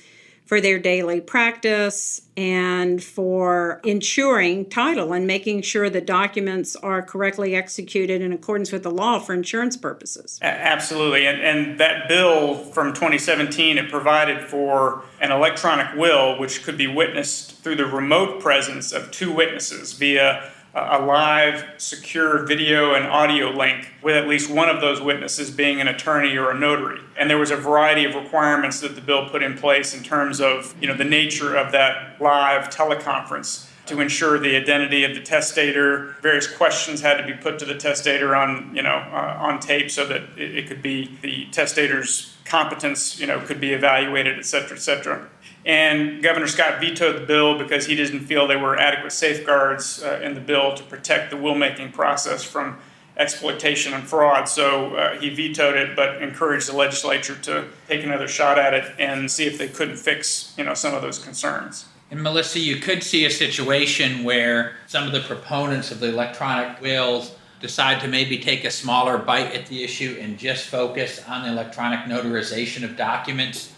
for 0.51 0.61
their 0.61 0.81
daily 0.81 1.21
practice 1.21 2.23
and 2.37 3.05
for 3.05 3.81
ensuring 3.85 4.69
title 4.69 5.13
and 5.13 5.25
making 5.25 5.63
sure 5.63 5.89
that 5.89 6.05
documents 6.05 6.75
are 6.75 7.03
correctly 7.03 7.55
executed 7.55 8.21
in 8.21 8.33
accordance 8.33 8.73
with 8.73 8.83
the 8.83 8.91
law 8.91 9.21
for 9.21 9.33
insurance 9.33 9.77
purposes. 9.77 10.41
Absolutely. 10.43 11.25
And, 11.25 11.41
and 11.41 11.79
that 11.79 12.09
bill 12.09 12.57
from 12.57 12.93
2017, 12.93 13.79
it 13.79 13.93
provided 13.93 14.43
for 14.43 15.05
an 15.21 15.31
electronic 15.31 15.97
will 15.97 16.37
which 16.41 16.65
could 16.65 16.77
be 16.77 16.89
witnessed 16.89 17.63
through 17.63 17.77
the 17.77 17.87
remote 17.87 18.41
presence 18.41 18.91
of 18.91 19.13
two 19.13 19.33
witnesses 19.33 19.93
via 19.93 20.51
a 20.75 21.01
live, 21.01 21.65
secure 21.79 22.47
video 22.47 22.95
and 22.95 23.05
audio 23.07 23.51
link 23.51 23.93
with 24.03 24.17
at 24.17 24.29
least 24.29 24.51
one 24.51 24.69
of 24.69 24.81
those 24.81 25.01
witnesses 25.01 25.51
being 25.51 25.81
an 25.81 25.89
attorney 25.89 26.37
or 26.37 26.51
a 26.51 26.55
notary. 26.55 27.01
And 27.19 27.29
there 27.29 27.39
was 27.39 27.51
a 27.51 27.57
variety 27.57 28.05
of 28.05 28.15
requirements 28.15 28.81
that 28.81 28.95
the 28.95 29.01
bill 29.01 29.29
put 29.29 29.43
in 29.43 29.57
place 29.57 29.95
in 29.95 30.03
terms 30.03 30.41
of 30.41 30.75
you 30.81 30.87
know, 30.87 30.97
the 30.97 31.05
nature 31.05 31.57
of 31.57 31.73
that 31.73 32.21
live 32.21 32.71
teleconference 32.71 33.69
to 33.87 34.01
ensure 34.01 34.39
the 34.39 34.55
identity 34.55 35.03
of 35.03 35.15
the 35.15 35.21
testator. 35.21 36.15
Various 36.23 36.47
questions 36.47 37.01
had 37.01 37.17
to 37.17 37.27
be 37.27 37.33
put 37.33 37.59
to 37.59 37.65
the 37.65 37.75
testator 37.75 38.37
on, 38.37 38.71
you 38.73 38.83
know, 38.83 38.95
uh, 39.13 39.37
on 39.41 39.59
tape 39.59 39.91
so 39.91 40.07
that 40.07 40.23
it, 40.37 40.59
it 40.59 40.67
could 40.69 40.83
be 40.83 41.19
the 41.23 41.47
testator's 41.47 42.37
competence, 42.45 43.19
you 43.19 43.27
know, 43.27 43.41
could 43.41 43.61
be 43.61 43.73
evaluated, 43.73 44.39
et 44.39 44.45
cetera, 44.45 44.77
et 44.77 44.81
cetera. 44.81 45.29
And 45.67 46.23
Governor 46.23 46.47
Scott 46.47 46.81
vetoed 46.81 47.17
the 47.17 47.27
bill 47.27 47.59
because 47.59 47.87
he 47.87 47.95
didn't 47.95 48.21
feel 48.21 48.47
there 48.47 48.59
were 48.59 48.79
adequate 48.79 49.13
safeguards 49.13 50.03
uh, 50.03 50.21
in 50.23 50.35
the 50.35 50.41
bill 50.41 50.75
to 50.75 50.83
protect 50.85 51.31
the 51.31 51.37
will-making 51.37 51.93
process 51.93 52.43
from 52.43 52.79
exploitation 53.17 53.93
and 53.93 54.05
fraud. 54.05 54.49
So 54.49 54.95
uh, 54.97 55.19
he 55.19 55.29
vetoed 55.29 55.77
it, 55.77 55.95
but 55.95 56.23
encouraged 56.23 56.69
the 56.69 56.77
legislature 56.77 57.37
to 57.43 57.67
take 57.87 58.03
another 58.03 58.27
shot 58.27 58.59
at 58.59 58.73
it 58.73 58.95
and 58.99 59.31
see 59.31 59.45
if 59.45 59.59
they 59.59 59.69
couldn't 59.69 59.97
fix, 59.97 60.55
you 60.57 60.65
know, 60.65 60.75
some 60.75 60.95
of 60.95 61.03
those 61.03 61.19
concerns. 61.19 61.87
And 62.11 62.23
Melissa, 62.23 62.59
you 62.59 62.77
could 62.77 63.03
see 63.03 63.27
a 63.27 63.31
situation 63.31 64.25
where 64.25 64.77
some 64.87 65.07
of 65.07 65.13
the 65.13 65.21
proponents 65.21 65.91
of 65.91 66.01
the 66.01 66.09
electronic 66.09 66.81
wills 66.81 67.37
decide 67.61 68.01
to 68.01 68.09
maybe 68.09 68.39
take 68.39 68.65
a 68.65 68.71
smaller 68.71 69.19
bite 69.19 69.55
at 69.55 69.67
the 69.67 69.85
issue 69.85 70.17
and 70.19 70.39
just 70.39 70.67
focus 70.67 71.23
on 71.29 71.43
the 71.43 71.49
electronic 71.51 72.01
notarization 72.01 72.83
of 72.83 72.97
documents 72.97 73.75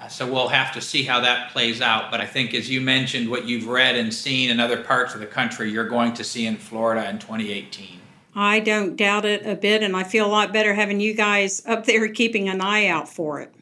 Uh, 0.00 0.08
so 0.08 0.30
we'll 0.30 0.48
have 0.48 0.72
to 0.72 0.80
see 0.80 1.02
how 1.02 1.20
that 1.20 1.50
plays 1.50 1.80
out. 1.80 2.10
But 2.10 2.20
I 2.20 2.26
think, 2.26 2.54
as 2.54 2.70
you 2.70 2.80
mentioned, 2.80 3.28
what 3.28 3.44
you've 3.44 3.66
read 3.66 3.96
and 3.96 4.12
seen 4.12 4.50
in 4.50 4.58
other 4.58 4.82
parts 4.82 5.14
of 5.14 5.20
the 5.20 5.26
country, 5.26 5.70
you're 5.70 5.88
going 5.88 6.14
to 6.14 6.24
see 6.24 6.46
in 6.46 6.56
Florida 6.56 7.08
in 7.08 7.18
2018. 7.18 8.00
I 8.34 8.60
don't 8.60 8.96
doubt 8.96 9.24
it 9.24 9.44
a 9.44 9.56
bit, 9.56 9.82
and 9.82 9.96
I 9.96 10.04
feel 10.04 10.24
a 10.24 10.28
lot 10.28 10.52
better 10.52 10.72
having 10.72 11.00
you 11.00 11.14
guys 11.14 11.62
up 11.66 11.84
there 11.84 12.08
keeping 12.08 12.48
an 12.48 12.60
eye 12.60 12.86
out 12.86 13.08
for 13.08 13.40
it. 13.40 13.52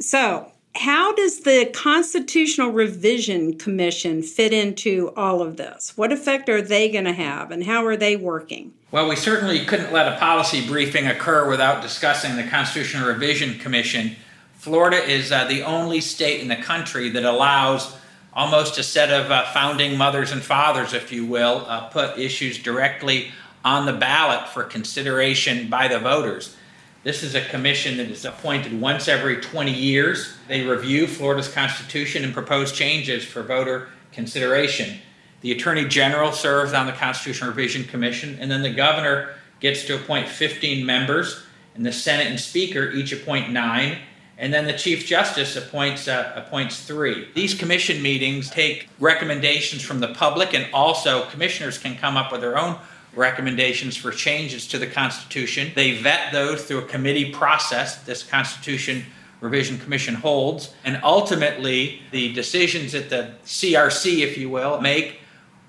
So, 0.00 0.50
how 0.74 1.14
does 1.14 1.40
the 1.40 1.70
Constitutional 1.72 2.70
Revision 2.72 3.56
Commission 3.56 4.22
fit 4.22 4.52
into 4.52 5.12
all 5.16 5.40
of 5.40 5.56
this? 5.56 5.96
What 5.96 6.12
effect 6.12 6.48
are 6.48 6.60
they 6.60 6.90
going 6.90 7.04
to 7.04 7.12
have, 7.12 7.52
and 7.52 7.64
how 7.64 7.86
are 7.86 7.96
they 7.96 8.16
working? 8.16 8.74
Well, 8.90 9.08
we 9.08 9.14
certainly 9.16 9.64
couldn't 9.64 9.92
let 9.92 10.12
a 10.12 10.18
policy 10.18 10.66
briefing 10.66 11.06
occur 11.06 11.48
without 11.48 11.80
discussing 11.80 12.34
the 12.34 12.42
Constitutional 12.42 13.06
Revision 13.06 13.58
Commission 13.60 14.16
Florida 14.64 14.96
is 14.96 15.30
uh, 15.30 15.44
the 15.44 15.62
only 15.62 16.00
state 16.00 16.40
in 16.40 16.48
the 16.48 16.56
country 16.56 17.10
that 17.10 17.22
allows 17.22 17.94
almost 18.32 18.78
a 18.78 18.82
set 18.82 19.10
of 19.10 19.30
uh, 19.30 19.44
founding 19.52 19.98
mothers 19.98 20.32
and 20.32 20.42
fathers, 20.42 20.94
if 20.94 21.12
you 21.12 21.26
will, 21.26 21.66
uh, 21.68 21.86
put 21.88 22.18
issues 22.18 22.58
directly 22.58 23.30
on 23.62 23.84
the 23.84 23.92
ballot 23.92 24.48
for 24.48 24.64
consideration 24.64 25.68
by 25.68 25.86
the 25.86 25.98
voters. 25.98 26.56
This 27.02 27.22
is 27.22 27.34
a 27.34 27.44
commission 27.44 27.98
that 27.98 28.10
is 28.10 28.24
appointed 28.24 28.80
once 28.80 29.06
every 29.06 29.36
20 29.36 29.70
years. 29.70 30.34
They 30.48 30.62
review 30.62 31.08
Florida's 31.08 31.52
Constitution 31.52 32.24
and 32.24 32.32
propose 32.32 32.72
changes 32.72 33.22
for 33.22 33.42
voter 33.42 33.88
consideration. 34.12 34.98
The 35.42 35.52
Attorney 35.52 35.86
General 35.86 36.32
serves 36.32 36.72
on 36.72 36.86
the 36.86 36.92
Constitutional 36.92 37.50
Revision 37.50 37.84
Commission, 37.84 38.38
and 38.40 38.50
then 38.50 38.62
the 38.62 38.72
governor 38.72 39.34
gets 39.60 39.84
to 39.84 39.96
appoint 39.96 40.26
15 40.26 40.86
members, 40.86 41.44
and 41.74 41.84
the 41.84 41.92
Senate 41.92 42.28
and 42.28 42.40
Speaker 42.40 42.90
each 42.92 43.12
appoint 43.12 43.50
nine, 43.50 43.98
and 44.44 44.52
then 44.52 44.66
the 44.66 44.74
Chief 44.74 45.06
Justice 45.06 45.56
appoints 45.56 46.06
uh, 46.06 46.34
appoints 46.36 46.84
three. 46.84 47.28
These 47.32 47.54
commission 47.54 48.02
meetings 48.02 48.50
take 48.50 48.90
recommendations 49.00 49.80
from 49.80 50.00
the 50.00 50.08
public, 50.08 50.52
and 50.52 50.66
also 50.74 51.24
commissioners 51.30 51.78
can 51.78 51.96
come 51.96 52.18
up 52.18 52.30
with 52.30 52.42
their 52.42 52.58
own 52.58 52.76
recommendations 53.16 53.96
for 53.96 54.10
changes 54.10 54.68
to 54.68 54.78
the 54.78 54.86
Constitution. 54.86 55.72
They 55.74 55.96
vet 55.96 56.30
those 56.30 56.62
through 56.62 56.80
a 56.80 56.84
committee 56.84 57.32
process. 57.32 58.02
This 58.02 58.22
Constitution 58.22 59.06
Revision 59.40 59.78
Commission 59.78 60.14
holds, 60.14 60.74
and 60.84 61.00
ultimately 61.02 62.02
the 62.10 62.34
decisions 62.34 62.92
that 62.92 63.08
the 63.08 63.32
CRC, 63.46 64.18
if 64.18 64.36
you 64.36 64.50
will, 64.50 64.78
make 64.78 65.20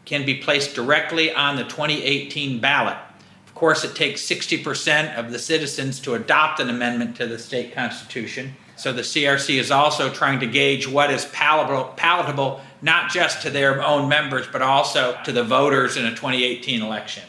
can 0.03 0.25
be 0.25 0.35
placed 0.35 0.75
directly 0.75 1.33
on 1.33 1.55
the 1.55 1.63
2018 1.63 2.59
ballot. 2.59 2.97
Of 3.47 3.55
course, 3.55 3.85
it 3.85 3.95
takes 3.95 4.21
60% 4.21 5.15
of 5.15 5.31
the 5.31 5.39
citizens 5.39 6.01
to 6.01 6.15
adopt 6.15 6.59
an 6.59 6.69
amendment 6.69 7.15
to 7.15 7.25
the 7.25 7.39
state 7.39 7.73
constitution. 7.73 8.53
So 8.75 8.91
the 8.91 9.01
CRC 9.01 9.59
is 9.59 9.71
also 9.71 10.11
trying 10.11 10.39
to 10.41 10.47
gauge 10.47 10.88
what 10.88 11.11
is 11.11 11.25
palatable, 11.25 11.93
palatable 11.95 12.61
not 12.81 13.09
just 13.11 13.41
to 13.41 13.49
their 13.49 13.81
own 13.81 14.07
members, 14.07 14.47
but 14.47 14.61
also 14.61 15.17
to 15.23 15.31
the 15.31 15.43
voters 15.43 15.97
in 15.97 16.05
a 16.05 16.11
2018 16.11 16.81
election. 16.81 17.23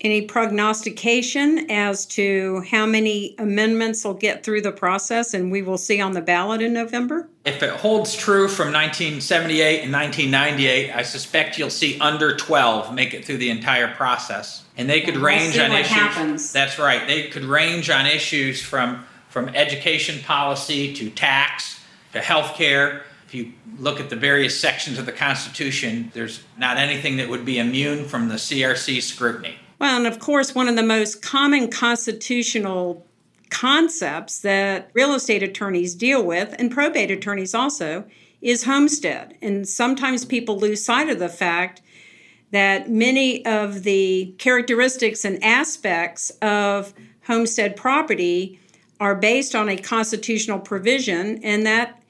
Any 0.00 0.22
prognostication 0.22 1.68
as 1.70 2.06
to 2.06 2.62
how 2.70 2.86
many 2.86 3.34
amendments 3.38 4.04
will 4.04 4.14
get 4.14 4.44
through 4.44 4.60
the 4.60 4.70
process 4.70 5.34
and 5.34 5.50
we 5.50 5.60
will 5.60 5.76
see 5.76 6.00
on 6.00 6.12
the 6.12 6.20
ballot 6.20 6.62
in 6.62 6.72
November? 6.72 7.28
If 7.44 7.64
it 7.64 7.70
holds 7.70 8.14
true 8.14 8.46
from 8.46 8.72
1978 8.72 9.82
and 9.82 9.92
1998, 9.92 10.92
I 10.92 11.02
suspect 11.02 11.58
you'll 11.58 11.68
see 11.68 11.98
under 11.98 12.36
12 12.36 12.94
make 12.94 13.12
it 13.12 13.24
through 13.24 13.38
the 13.38 13.50
entire 13.50 13.92
process. 13.94 14.62
And 14.76 14.88
they 14.88 15.00
could 15.00 15.16
we'll 15.16 15.24
range 15.24 15.54
see 15.54 15.62
on 15.62 15.72
issues. 15.72 15.88
happens. 15.88 16.52
That's 16.52 16.78
right. 16.78 17.04
They 17.08 17.24
could 17.24 17.44
range 17.44 17.90
on 17.90 18.06
issues 18.06 18.62
from 18.62 19.04
from 19.28 19.48
education 19.50 20.22
policy 20.22 20.92
to 20.94 21.10
tax 21.10 21.80
to 22.12 22.20
healthcare. 22.20 23.02
If 23.26 23.34
you 23.34 23.52
look 23.78 24.00
at 24.00 24.08
the 24.08 24.16
various 24.16 24.58
sections 24.58 24.98
of 24.98 25.06
the 25.06 25.12
Constitution, 25.12 26.10
there's 26.14 26.42
not 26.56 26.78
anything 26.78 27.18
that 27.18 27.28
would 27.28 27.44
be 27.44 27.58
immune 27.58 28.06
from 28.06 28.28
the 28.28 28.36
CRC 28.36 29.02
scrutiny. 29.02 29.56
Well, 29.78 29.96
and 29.98 30.06
of 30.06 30.18
course, 30.18 30.54
one 30.54 30.68
of 30.68 30.76
the 30.76 30.82
most 30.82 31.22
common 31.22 31.70
constitutional 31.70 33.06
concepts 33.50 34.40
that 34.40 34.90
real 34.94 35.14
estate 35.14 35.42
attorneys 35.42 35.94
deal 35.94 36.22
with, 36.24 36.54
and 36.58 36.70
probate 36.70 37.10
attorneys 37.10 37.54
also, 37.54 38.04
is 38.40 38.64
homestead. 38.64 39.36
And 39.42 39.68
sometimes 39.68 40.24
people 40.24 40.58
lose 40.58 40.84
sight 40.84 41.08
of 41.08 41.18
the 41.18 41.28
fact 41.28 41.82
that 42.50 42.90
many 42.90 43.44
of 43.44 43.82
the 43.82 44.34
characteristics 44.38 45.24
and 45.24 45.42
aspects 45.44 46.30
of 46.42 46.94
homestead 47.26 47.76
property 47.76 48.58
are 49.00 49.14
based 49.14 49.54
on 49.54 49.68
a 49.68 49.76
constitutional 49.76 50.58
provision, 50.58 51.42
and 51.42 51.64
that 51.66 52.02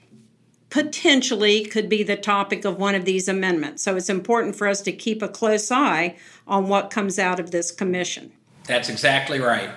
potentially 0.71 1.65
could 1.65 1.89
be 1.89 2.03
the 2.03 2.17
topic 2.17 2.65
of 2.65 2.79
one 2.79 2.95
of 2.95 3.05
these 3.05 3.29
amendments. 3.29 3.83
So 3.83 3.97
it's 3.97 4.11
important 4.11 4.55
for 4.57 4.67
us 4.67 4.83
to 4.83 4.93
keep 4.93 5.23
a 5.23 5.29
close 5.29 5.71
eye 5.71 6.17
on 6.47 6.69
what 6.69 6.91
comes 6.91 7.19
out 7.19 7.41
of 7.41 7.51
this 7.51 7.71
commission. 7.71 8.33
That's 8.65 8.89
exactly 8.89 9.41
right. 9.41 9.71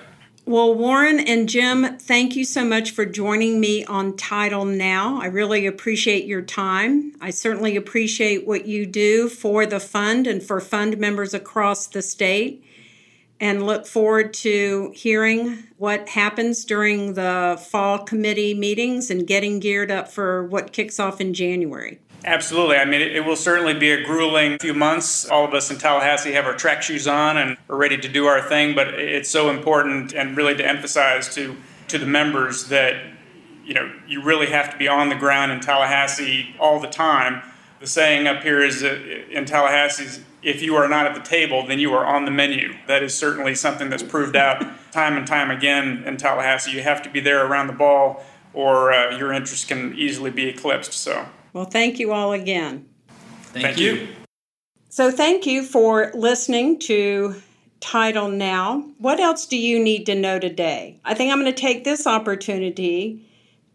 Well, 0.44 0.74
Warren 0.74 1.20
and 1.20 1.48
Jim, 1.48 1.98
thank 1.98 2.34
you 2.34 2.44
so 2.44 2.64
much 2.64 2.90
for 2.90 3.06
joining 3.06 3.60
me 3.60 3.84
on 3.84 4.16
Title 4.16 4.64
Now. 4.64 5.20
I 5.22 5.26
really 5.26 5.66
appreciate 5.66 6.24
your 6.24 6.42
time. 6.42 7.14
I 7.20 7.30
certainly 7.30 7.76
appreciate 7.76 8.44
what 8.44 8.66
you 8.66 8.84
do 8.84 9.28
for 9.28 9.66
the 9.66 9.78
fund 9.78 10.26
and 10.26 10.42
for 10.42 10.60
fund 10.60 10.98
members 10.98 11.32
across 11.32 11.86
the 11.86 12.02
state, 12.02 12.64
and 13.40 13.66
look 13.66 13.86
forward 13.86 14.32
to 14.32 14.92
hearing 14.94 15.64
what 15.78 16.08
happens 16.08 16.64
during 16.64 17.14
the 17.14 17.60
fall 17.70 17.98
committee 17.98 18.54
meetings 18.54 19.10
and 19.10 19.26
getting 19.26 19.58
geared 19.58 19.90
up 19.90 20.08
for 20.08 20.44
what 20.44 20.72
kicks 20.72 21.00
off 21.00 21.20
in 21.20 21.34
January. 21.34 21.98
Absolutely. 22.24 22.76
I 22.76 22.84
mean, 22.84 23.00
it, 23.00 23.16
it 23.16 23.24
will 23.24 23.36
certainly 23.36 23.74
be 23.74 23.90
a 23.90 24.04
grueling 24.04 24.58
few 24.60 24.74
months. 24.74 25.28
All 25.28 25.44
of 25.44 25.54
us 25.54 25.70
in 25.70 25.78
Tallahassee 25.78 26.32
have 26.32 26.46
our 26.46 26.54
track 26.54 26.82
shoes 26.82 27.08
on 27.08 27.36
and 27.36 27.56
are 27.68 27.76
ready 27.76 27.98
to 27.98 28.08
do 28.08 28.26
our 28.26 28.40
thing, 28.40 28.74
but 28.74 28.94
it's 28.94 29.28
so 29.28 29.50
important 29.50 30.12
and 30.12 30.36
really 30.36 30.54
to 30.54 30.64
emphasize 30.64 31.34
to, 31.34 31.56
to 31.88 31.98
the 31.98 32.06
members 32.06 32.68
that, 32.68 32.94
you 33.64 33.74
know, 33.74 33.92
you 34.06 34.22
really 34.22 34.46
have 34.46 34.70
to 34.70 34.76
be 34.76 34.86
on 34.86 35.08
the 35.08 35.16
ground 35.16 35.50
in 35.50 35.60
Tallahassee 35.60 36.54
all 36.60 36.78
the 36.78 36.88
time. 36.88 37.42
The 37.82 37.88
saying 37.88 38.28
up 38.28 38.44
here 38.44 38.60
is 38.60 38.82
that 38.82 39.28
in 39.28 39.44
Tallahassee, 39.44 40.22
if 40.40 40.62
you 40.62 40.76
are 40.76 40.88
not 40.88 41.04
at 41.04 41.16
the 41.16 41.20
table, 41.20 41.66
then 41.66 41.80
you 41.80 41.92
are 41.94 42.06
on 42.06 42.24
the 42.24 42.30
menu. 42.30 42.76
That 42.86 43.02
is 43.02 43.12
certainly 43.12 43.56
something 43.56 43.90
that's 43.90 44.04
proved 44.04 44.36
out 44.36 44.64
time 44.92 45.16
and 45.16 45.26
time 45.26 45.50
again 45.50 46.04
in 46.06 46.16
Tallahassee. 46.16 46.70
You 46.70 46.82
have 46.82 47.02
to 47.02 47.10
be 47.10 47.18
there 47.18 47.44
around 47.44 47.66
the 47.66 47.72
ball, 47.72 48.24
or 48.54 48.92
uh, 48.92 49.18
your 49.18 49.32
interest 49.32 49.66
can 49.66 49.96
easily 49.96 50.30
be 50.30 50.46
eclipsed. 50.46 50.92
So, 50.92 51.26
Well, 51.54 51.64
thank 51.64 51.98
you 51.98 52.12
all 52.12 52.32
again. 52.32 52.86
Thank, 53.46 53.66
thank 53.66 53.78
you. 53.78 53.94
you. 53.94 54.08
So, 54.88 55.10
thank 55.10 55.44
you 55.44 55.64
for 55.64 56.12
listening 56.14 56.78
to 56.80 57.34
Title 57.80 58.28
Now. 58.28 58.88
What 58.98 59.18
else 59.18 59.44
do 59.44 59.56
you 59.56 59.82
need 59.82 60.06
to 60.06 60.14
know 60.14 60.38
today? 60.38 61.00
I 61.04 61.14
think 61.14 61.32
I'm 61.32 61.40
going 61.40 61.52
to 61.52 61.60
take 61.60 61.82
this 61.82 62.06
opportunity 62.06 63.28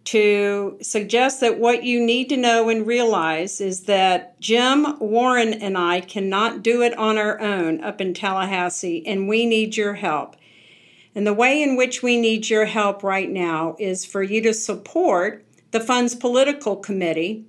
to 0.08 0.78
suggest 0.82 1.42
that 1.42 1.60
what 1.60 1.84
you 1.84 2.00
need 2.00 2.30
to 2.30 2.38
know 2.38 2.70
and 2.70 2.88
realize 2.88 3.60
is 3.60 3.82
that 3.82 4.40
Jim, 4.40 4.98
Warren, 5.00 5.54
and 5.54 5.78
I 5.78 6.00
cannot 6.00 6.64
do 6.64 6.82
it 6.82 6.98
on 6.98 7.18
our 7.18 7.42
own 7.42 7.84
up 7.84 8.00
in 8.00 8.14
Tallahassee, 8.14 9.06
and 9.06 9.28
we 9.28 9.46
need 9.46 9.76
your 9.76 9.96
help. 9.96 10.38
And 11.14 11.28
the 11.28 11.34
way 11.34 11.62
in 11.62 11.76
which 11.76 12.04
we 12.04 12.18
need 12.18 12.50
your 12.50 12.64
help 12.64 13.04
right 13.04 13.30
now 13.30 13.76
is 13.80 14.06
for 14.06 14.24
you 14.24 14.42
to 14.44 14.54
support 14.54 15.44
the 15.72 15.82
Fund's 15.82 16.16
Political 16.16 16.78
Committee 16.78 17.44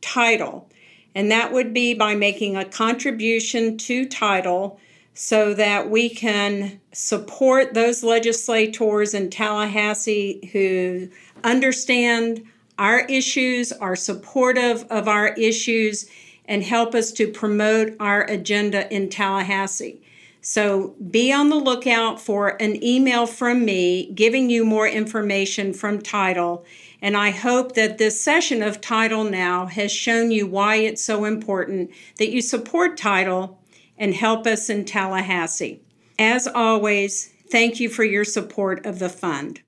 title. 0.00 0.70
And 1.14 1.30
that 1.30 1.52
would 1.52 1.74
be 1.74 1.92
by 1.92 2.14
making 2.14 2.56
a 2.56 2.64
contribution 2.64 3.76
to 3.76 4.06
title 4.06 4.80
so 5.20 5.52
that 5.52 5.90
we 5.90 6.08
can 6.08 6.78
support 6.92 7.74
those 7.74 8.04
legislators 8.04 9.14
in 9.14 9.28
Tallahassee 9.28 10.48
who 10.52 11.08
understand 11.42 12.44
our 12.78 13.00
issues, 13.00 13.72
are 13.72 13.96
supportive 13.96 14.84
of 14.90 15.08
our 15.08 15.34
issues, 15.34 16.08
and 16.44 16.62
help 16.62 16.94
us 16.94 17.10
to 17.10 17.26
promote 17.26 17.96
our 17.98 18.22
agenda 18.30 18.88
in 18.94 19.08
Tallahassee. 19.08 20.00
So 20.40 20.94
be 21.10 21.32
on 21.32 21.48
the 21.48 21.56
lookout 21.56 22.20
for 22.20 22.50
an 22.62 22.80
email 22.80 23.26
from 23.26 23.64
me 23.64 24.12
giving 24.12 24.48
you 24.50 24.64
more 24.64 24.86
information 24.86 25.72
from 25.72 26.00
Title. 26.00 26.64
And 27.02 27.16
I 27.16 27.30
hope 27.30 27.74
that 27.74 27.98
this 27.98 28.20
session 28.20 28.62
of 28.62 28.80
Title 28.80 29.24
Now 29.24 29.66
has 29.66 29.90
shown 29.90 30.30
you 30.30 30.46
why 30.46 30.76
it's 30.76 31.02
so 31.02 31.24
important 31.24 31.90
that 32.18 32.30
you 32.30 32.40
support 32.40 32.96
Title 32.96 33.58
and 33.98 34.14
help 34.14 34.46
us 34.46 34.70
in 34.70 34.84
Tallahassee. 34.84 35.82
As 36.18 36.46
always, 36.46 37.32
thank 37.50 37.80
you 37.80 37.88
for 37.88 38.04
your 38.04 38.24
support 38.24 38.86
of 38.86 38.98
the 38.98 39.08
fund. 39.08 39.62